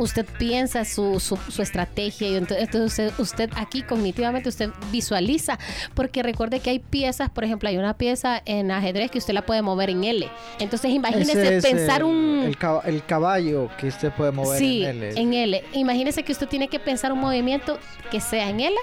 [0.00, 5.58] usted piensa su, su, su estrategia y ento- entonces usted aquí cognitivamente usted visualiza,
[5.94, 9.42] porque recuerde que hay piezas, por ejemplo, hay una pieza en ajedrez que usted la
[9.46, 10.28] puede mover en L.
[10.58, 12.42] Entonces imagínese Ese es pensar el, un...
[12.44, 15.18] El, cab- el caballo que usted puede mover sí, en él.
[15.18, 15.64] en L.
[15.74, 17.78] Imagínese que usted tiene que pensar un movimiento
[18.10, 18.74] que sea en L.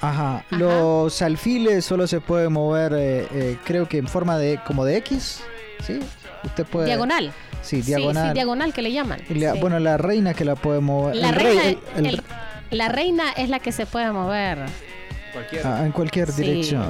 [0.00, 0.44] Ajá.
[0.50, 4.96] Los alfiles solo se puede mover, eh, eh, creo que en forma de como de
[4.96, 5.42] X,
[5.86, 6.00] ¿sí?
[6.42, 6.86] Usted puede...
[6.86, 7.32] Diagonal.
[7.62, 8.28] Sí, diagonal.
[8.28, 9.20] Sí, diagonal que le llaman.
[9.28, 9.58] La- Sí.
[9.60, 11.16] Bueno, la reina que la puede mover.
[11.16, 12.22] La el reina, rey, el- el-
[12.70, 14.58] la reina es la que se puede mover.
[15.64, 16.42] Ah, en cualquier Sí.
[16.42, 16.86] dirección.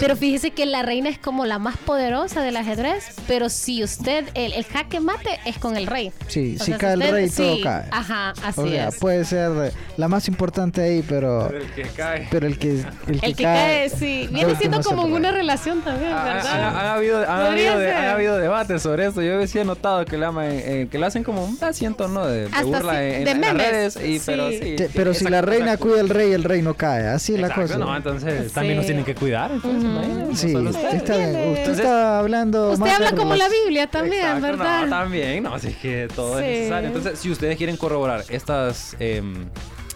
[0.00, 4.24] Pero fíjese que la reina es como la más poderosa del ajedrez, pero si usted,
[4.34, 6.12] el, el jaque mate es con el rey.
[6.28, 7.84] Sí, O si sea, cae el usted- rey, todo sí, cae.
[7.90, 8.96] Ajá, así o sea, es.
[8.96, 11.48] puede ser la más importante ahí, pero.
[11.50, 12.28] Pero el que cae.
[12.30, 12.70] Pero el que,
[13.06, 14.28] el que, El que cae, sí.
[14.30, 16.46] Viene todo siendo no como en una relación también, Ha, ¿verdad?
[16.46, 19.22] ha- ha habido, han habido, de- han habido debates sobre esto.
[19.22, 22.26] Yo sí he notado que aman, eh, que le hacen como un asiento ¿no?
[22.26, 23.70] de, de burla sí, en, de en las memes.
[23.70, 23.96] redes.
[24.02, 24.76] Y, Pero, Sí.
[24.94, 27.06] pero si la reina cu- cuida el rey, el rey no cae.
[27.08, 29.50] Así es la Exacto, no, entonces también nos tienen que cuidar.
[29.52, 33.16] Entonces, imagínate, Sí, no solo usted está, usted Entonces- está hablando Usted más de habla
[33.18, 34.82] como la Biblia también, Exacto, ¿verdad?
[34.84, 36.44] No, también, no, así que todo Sí.
[36.44, 36.86] es necesario.
[36.88, 39.46] Entonces, si ustedes quieren corroborar estas em,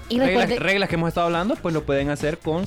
[0.09, 2.64] Y reglas, recuerde- reglas que hemos estado hablando, pues lo pueden hacer con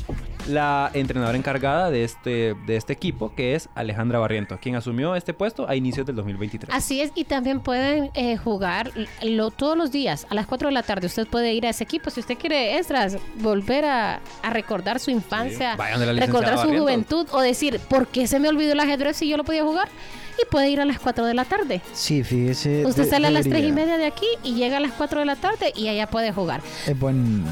[0.48, 5.34] la entrenadora encargada de este, de este equipo, que es Alejandra Barrientos, quien asumió este
[5.34, 6.76] puesto a inicios del 2023.
[6.76, 8.92] Así es, y también pueden eh, jugar
[9.24, 11.08] lo, todos los días a las 4 de la tarde.
[11.08, 12.10] Usted puede ir a ese equipo.
[12.10, 16.54] Si usted quiere, Estras, volver a, a recordar su infancia, vayan de la licenciada recordar
[16.66, 16.82] su Barrientos.
[17.22, 19.88] juventud o decir, ¿por qué se me olvidó el ajedrez si yo lo podía jugar?
[20.42, 21.82] Y puede ir a las 4 de la tarde.
[21.94, 22.86] Sí, fíjese.
[22.86, 23.74] Usted de- sale a las 3 y debería.
[23.76, 26.62] media de aquí y llega a las 4 de la tarde y allá puede jugar.
[26.88, 27.44] Es buen,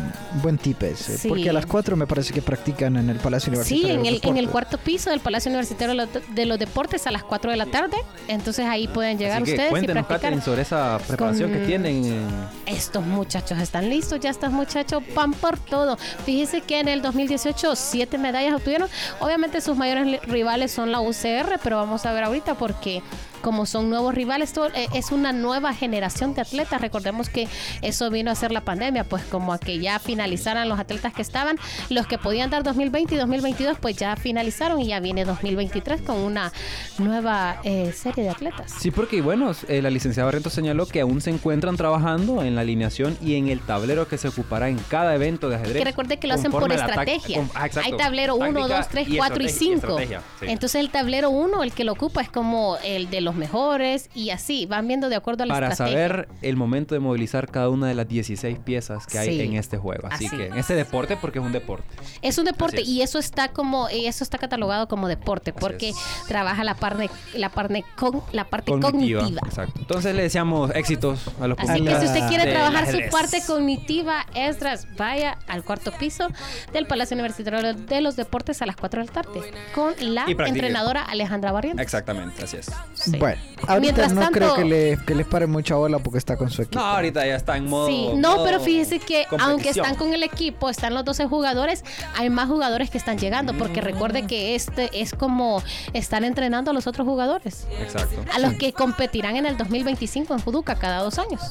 [0.42, 1.18] buen tip ese.
[1.18, 1.28] Sí.
[1.28, 2.42] Porque a las 4 me parece que
[2.86, 3.88] en el Palacio Universitario.
[3.88, 6.45] Sí, en de el, los en el cuarto piso del Palacio Universitario de los, de
[6.45, 7.97] los Deportes a las 4 de la tarde.
[8.27, 10.32] Entonces ahí pueden llegar Así que ustedes y cuéntenos, practicar.
[10.32, 12.05] Katherine, sobre esa preparación Con- que tienen.
[12.05, 12.27] en-
[12.65, 15.97] Estos muchachos están listos, ya estos muchachos van por todo.
[16.25, 18.89] Fíjese que en el 2018 siete medallas obtuvieron.
[19.19, 23.01] Obviamente sus mayores rivales son la UCR, pero vamos a ver ahorita porque
[23.42, 26.82] como son nuevos rivales, todo, eh, es una nueva generación de atletas.
[26.82, 27.48] Recordemos que
[27.82, 31.22] eso vino a ser la pandemia, pues como a que ya finalizaran los atletas que
[31.22, 31.58] estaban,
[31.90, 36.18] los que podían dar 2020 y 2022, pues ya finalizaron y ya viene 2023 con
[36.18, 36.52] una
[36.98, 38.74] nueva eh, serie de atletas.
[38.80, 42.62] Sí, porque bueno, eh, la licenciada Barrientos señaló que aún se encuentran trabajando en la
[42.62, 45.78] alineación y en el tablero que se ocupará en cada evento de ajedrez.
[45.78, 47.38] Que recuerde que lo hacen por estrategia.
[47.38, 47.90] con- ah, exacto.
[47.92, 49.76] Hay tablero 1, Táctica 2, 3, y 4 y estrategia- 5.
[49.88, 50.46] estrategia, sí.
[50.50, 54.30] Entonces el tablero 1, el que lo ocupa, es como el de los mejores y
[54.32, 54.65] así.
[54.65, 55.99] Van viendo de acuerdo a la para estrategia.
[55.99, 59.41] saber el momento de movilizar cada una de las 16 piezas que hay Sí.
[59.41, 60.07] en este juego.
[60.11, 61.88] Así, Así que en este deporte, porque es un deporte.
[62.21, 65.93] Es un deporte Así y eso está como y eso está catalogado como deporte porque
[66.27, 69.41] trabaja la parte la parte con, la parte cognitiva.
[69.45, 69.80] Exacto.
[69.80, 74.25] Entonces le deseamos éxitos a los Así que si usted quiere trabajar su parte cognitiva,
[74.36, 76.27] Esdras, vaya al cuarto piso
[76.73, 79.41] del Palacio Universitario de los Deportes a las 4 de la tarde
[79.73, 81.82] con la entrenadora Alejandra Barrientos.
[81.84, 82.71] Exactamente, así es.
[83.20, 86.38] Bueno, ahorita Mientras no tanto- creo que le, que les pare mucha bola porque está
[86.38, 86.80] con su equipo.
[86.80, 87.88] No, ahorita ya está en modo.
[87.88, 91.84] Sí, no, modo pero fíjese que aunque están con el equipo, están los 12 jugadores,
[92.17, 95.61] hay más jugadores que están llegando, porque recuerde que este es como
[95.93, 98.15] están entrenando a los otros jugadores, Exacto.
[98.34, 101.41] a los que competirán en el 2025 en Juduca cada dos años.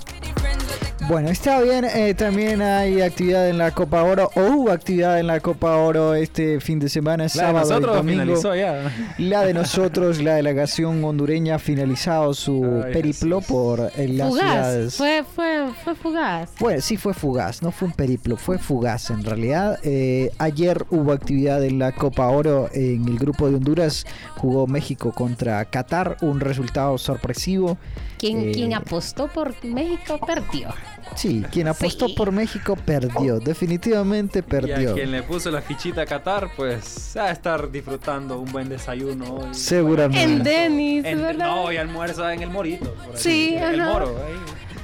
[1.08, 1.86] Bueno, está bien.
[1.86, 4.30] eh, también hay actividad en la Copa Oro.
[4.34, 7.68] O hubo actividad en la Copa Oro este fin de semana, La de sábado y
[7.70, 8.20] nosotros domingo.
[8.22, 8.92] finalizó ya.
[9.16, 14.94] La de nosotros, la delegación hondureña, finalizado su Ay, periplo por eh, las Fugaz, ciudades.
[14.96, 16.50] fue, fue, fue fugaz.
[16.61, 19.78] Bueno, sí fue fugaz, no fue un periplo, fue fugaz en realidad.
[19.82, 24.04] Eh, ayer hubo actividad en la Copa Oro en el grupo de Honduras,
[24.36, 27.78] jugó México contra Qatar, un resultado sorpresivo.
[28.18, 30.70] Quien, Eh, quien apostó por México perdió.
[31.14, 32.14] Sí, quien apostó Sí.
[32.14, 34.94] por México perdió, definitivamente Y a perdió.
[34.94, 39.36] quien le puso la fichita a Qatar, pues va a estar disfrutando un buen desayuno
[39.36, 39.48] hoy.
[39.52, 40.22] Seguramente.
[40.24, 41.47] En Denis, En- ¿verdad?
[41.49, 42.92] No, y almuerza en el morito.
[42.94, 43.16] por.
[43.16, 44.07] Sí, En el moro.
[44.26, 44.34] ahí.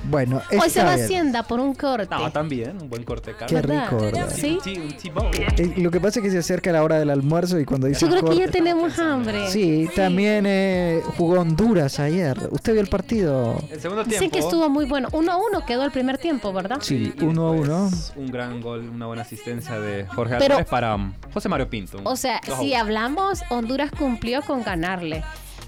[0.06, 0.94] Bueno, Hoy se va a.
[0.96, 2.14] Hacienda por un corte.
[2.14, 3.58] No, también, un buen corte de carne.
[3.58, 4.30] Qué rico, ¿verdad?
[4.34, 4.58] Sí.
[4.62, 5.46] Sí, un T-bone.
[5.56, 8.00] Eh, lo que pasa es que se acerca la hora del almuerzo y cuando dice
[8.06, 9.48] Yo creo que ya tenemos hambre.
[9.48, 12.36] Sí, también eh, jugó Honduras ayer.
[12.50, 13.56] ¿Usted vio el partido?
[13.70, 14.10] El segundo tiempo.
[14.10, 15.08] Dicen que estuvo muy bueno.
[15.12, 16.78] 1 a 1 quedó el primer tiempo, ¿verdad?
[16.82, 18.22] Sí, y uno a después uno.
[18.26, 21.98] Un gran gol, una buena asistencia de Jorge Pero- Álvarez para um, José Mario Pinto.
[22.04, 22.80] O sea, Dos a si uno.
[22.80, 25.24] hablamos, Honduras cumplió con ganarle.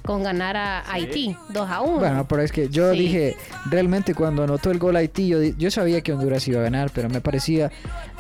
[0.06, 1.98] Con ganar a Haití 2 a 1.
[1.98, 2.98] Bueno, pero es que yo Sí.
[2.98, 3.36] dije,
[3.68, 6.90] realmente cuando anotó el gol Haití, yo, di- yo sabía que Honduras iba a ganar,
[6.94, 7.70] pero me parecía,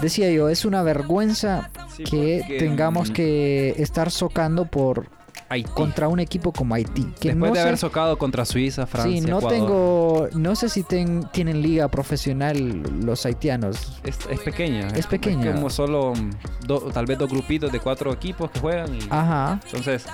[0.00, 5.08] decía yo, es una vergüenza Sí, que porque, tengamos mm, que estar socando por
[5.48, 5.70] Haití.
[5.74, 7.04] contra un equipo como Haití.
[7.20, 9.50] Que Después no de haber sé- socado contra Suiza, Francia, Sí, no Ecuador.
[9.52, 14.00] tengo, no sé si ten- tienen liga profesional los haitianos.
[14.02, 14.88] Es, es pequeña.
[14.88, 15.52] Es pequeña.
[15.54, 18.92] como solo mm, do- tal vez dos grupitos de cuatro equipos que juegan.
[18.94, 19.60] Y, Ajá.
[19.66, 20.04] Entonces,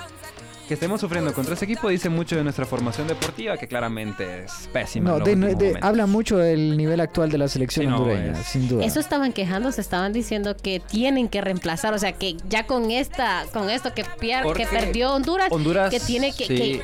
[0.67, 4.69] que estemos sufriendo contra ese equipo dice mucho de nuestra formación deportiva, que claramente es
[4.71, 5.09] pésima.
[5.11, 8.31] No, de- últimos de- habla mucho del nivel actual de la selección Sí, no, hondureña,
[8.39, 8.85] es- sin duda.
[8.85, 13.43] Eso estaban quejándose, estaban diciendo que tienen que reemplazar, o sea, que ya con esta,
[13.51, 16.55] con esto que, pier- que perdió Honduras, Honduras, que tiene que, sí.
[16.55, 16.81] que-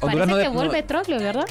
[0.00, 1.46] parece no de- que vuelve no- Troglio, ¿verdad?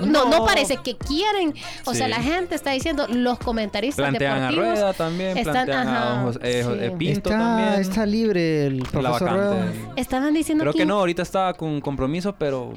[0.00, 0.44] No, no No.
[0.46, 1.54] parece que quieren,
[1.84, 5.88] o sea, la gente está diciendo, los comentaristas Plantean a deportivos Rueda también, están, plantean
[5.88, 6.94] a ajá, José- eh, sí.
[6.96, 7.80] Pinto está, también.
[7.80, 9.62] está libre el la profesor vacante.
[9.62, 9.92] Rueda.
[9.96, 12.72] estaban diciendo Creo que que no, ahorita está con compromiso, pero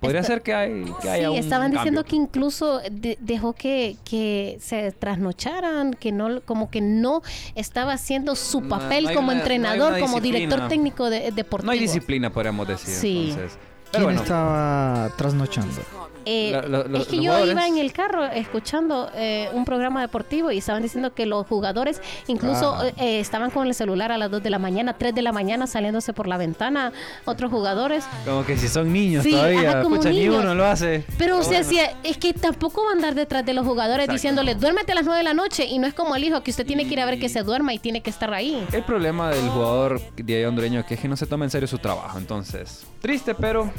[0.00, 2.10] podría Está- ser que, hay, que haya Sí, un estaban diciendo cambio.
[2.10, 7.22] que incluso de- dejó que, que se trasnocharan, que no, como que no
[7.54, 11.66] estaba haciendo su papel no como una- entrenador, como director técnico de, deportivo.
[11.66, 12.94] No hay disciplina, podríamos decir.
[12.94, 13.28] Sí.
[13.30, 13.52] Entonces.
[13.56, 15.80] ¿Quién Pero bueno, estaba trasnochando?
[16.26, 19.64] Eh, La- la- los- es que yo jugadores- iba en el carro escuchando eh, un
[19.64, 22.86] programa deportivo y estaban diciendo que los jugadores incluso Ah.
[22.98, 25.66] eh, estaban con el celular a las 2 de la mañana, 3 de la mañana
[25.66, 26.92] saliéndose por la ventana,
[27.24, 28.04] otros jugadores.
[28.24, 30.36] como que si son niños Sí, todavía, ajá, como pucha, ni niños.
[30.42, 31.04] uno lo hace.
[31.18, 31.68] Pero o sea, bueno.
[32.02, 34.12] si- es que tampoco va a andar detrás de los jugadores Exacto.
[34.14, 36.50] diciéndole, duérmete a las 9 de la noche y no es como el hijo que
[36.50, 38.64] usted tiene que ir a ver que se duerma y tiene que estar ahí.
[38.72, 41.78] El problema del jugador de hondureño que es que no se toma en serio su
[41.78, 42.18] trabajo.
[42.18, 43.70] Entonces, triste, pero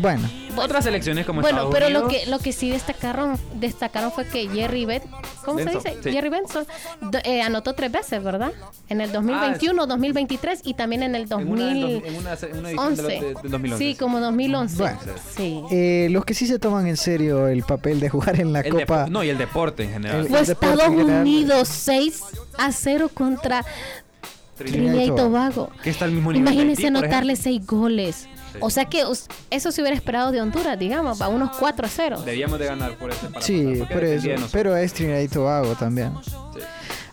[0.00, 4.10] Bueno, otras selecciones como Bueno, Estados pero lo Unidos, que lo que sí destacaron destacaron
[4.10, 5.02] fue que Jerry Ben,
[5.44, 6.02] ¿cómo Benson, se dice?
[6.02, 6.10] sí.
[6.12, 6.66] Jerry Benson
[7.00, 8.50] do- eh, anotó tres veces, ¿verdad?
[8.88, 11.92] En el 2021, 2023 y también en el Ah, en una, del 2011.
[11.94, 13.84] dos- en una, se- una edición de, lo- de- del 2011.
[13.84, 14.76] Sí, como 2011.
[14.78, 14.98] Bueno.
[15.36, 15.62] Sí.
[15.70, 18.72] eh, los que sí se toman en serio el papel de jugar en la El
[18.72, 19.06] Copa.
[19.08, 20.22] no, y el deporte en general.
[20.22, 21.20] El- Fue deporte Estados en general.
[21.22, 22.22] Unidos 6
[22.58, 23.64] a 0 contra
[24.56, 25.70] Trinidad y Tobago.
[25.82, 26.46] Que está al mismo nivel.
[26.52, 27.60] Imagínense anotarle ejemplo.
[27.60, 27.66] 6
[28.60, 29.04] O sea que
[29.50, 32.22] eso se hubiera esperado de Honduras, digamos, a unos 4 a 0.
[32.24, 35.74] Debíamos de ganar por ese para Sí, pasar, dependía eso, pero es Trinidad y Tobago
[35.74, 36.12] también.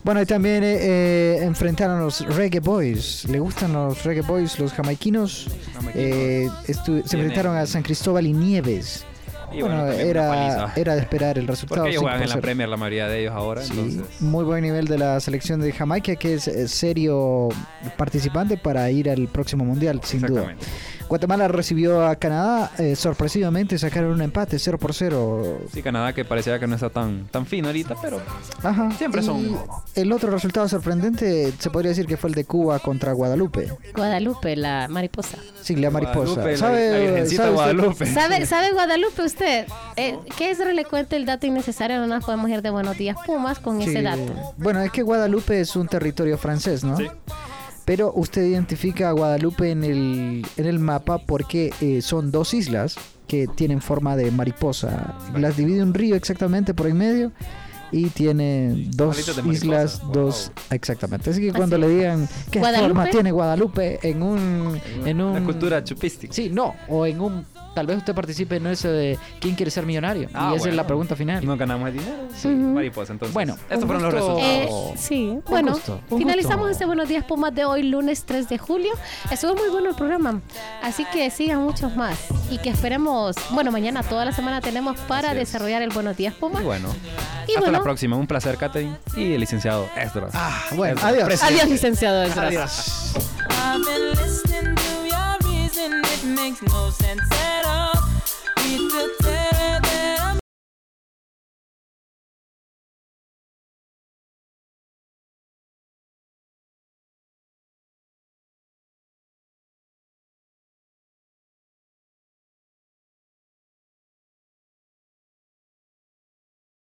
[0.04, 3.26] Bueno, y también eh, eh, enfrentaron los Reggae Boys.
[3.26, 5.48] ¿Le gustan los Reggae Boys, los jamaiquinos?
[5.74, 5.96] Jamaiquinos.
[5.96, 9.06] Eh, estu- se enfrentaron a San Cristóbal y Nieves.
[9.52, 11.82] Y bueno, una era, era de esperar el resultado.
[11.82, 12.42] Porque ellos 5 juegan por en la 0.
[12.42, 14.22] Premier la mayoría de ellos ahora, Sí, entonces.
[14.22, 17.50] muy buen nivel de la selección de Jamaica, que es eh, serio
[17.98, 20.56] participante para ir al próximo mundial, sin duda.
[21.08, 25.60] Guatemala recibió a Canadá, eh, sorpresivamente sacaron un empate 0 por 0.
[25.74, 28.22] Sí, Canadá que parecía que no está tan, tan fino ahorita, pero
[28.62, 28.92] Ajá.
[28.92, 29.58] Siempre Y son-
[29.96, 33.70] El otro resultado sorprendente se podría decir que fue el de Cuba contra Guadalupe.
[33.96, 35.40] Guadalupe, la mariposa.
[35.64, 36.20] Sí, la mariposa.
[36.42, 38.06] Guadalupe, la- ¿Sabe, la Virgencita sabe Guadalupe.
[38.06, 39.39] ¿Sabe, ¿Sabe Guadalupe usted?
[39.42, 42.00] Eh, ¿Qué es le cuente el dato innecesario?
[42.00, 43.90] No nos podemos ir de Buenos Días Pumas con Sí.
[43.90, 44.54] ese dato.
[44.58, 46.98] Bueno, es que Guadalupe es un territorio francés, ¿no?
[46.98, 47.08] Sí.
[47.86, 52.96] Pero usted identifica a Guadalupe en el, en el mapa porque eh, son dos islas
[53.28, 55.16] que tienen forma de mariposa.
[55.36, 57.32] Las divide un río exactamente por en medio
[57.92, 59.18] y tiene dos
[59.52, 60.12] islas, Wow.
[60.14, 61.32] dos exactamente.
[61.32, 61.86] Así que cuando Así.
[61.86, 62.88] le digan qué ¿Guadalupe?
[62.90, 66.32] forma tiene Guadalupe en un en un Una cultura chupística.
[66.32, 69.86] Sí, no, o en un tal vez usted participe en eso de quién quiere ser
[69.86, 70.76] millonario Ah, y esa es bueno.
[70.76, 71.46] la pregunta final.
[71.46, 72.18] No ganamos el dinero.
[72.36, 72.58] Sí, Ujú.
[72.74, 73.34] mariposa, entonces.
[73.34, 74.44] Bueno, estos un fueron los resultados.
[74.44, 76.72] Eh, sí, bueno, gusto, un finalizamos gusto.
[76.72, 78.92] este Buenos Días Pumas de hoy, lunes 3 de julio.
[79.32, 80.42] Estuvo muy bueno el programa,
[80.84, 82.18] así que sigan muchos más
[82.50, 85.38] y que esperemos, bueno, mañana toda la semana tenemos para es.
[85.38, 86.62] desarrollar el Buenos Días Pumas.
[86.62, 86.90] Y bueno,
[87.48, 88.16] Y hasta bueno, la próxima.
[88.16, 88.98] Un placer, Catherine.
[89.16, 90.32] Y el licenciado Esdras.
[90.34, 91.26] Ah, bueno, Esdras, adiós.
[91.26, 91.62] presidente.
[91.62, 92.48] adiós licenciado Esdras.
[92.48, 93.14] Adiós.
[95.80, 97.96] and it makes no sense at all.
[98.66, 99.89] Eat the dead.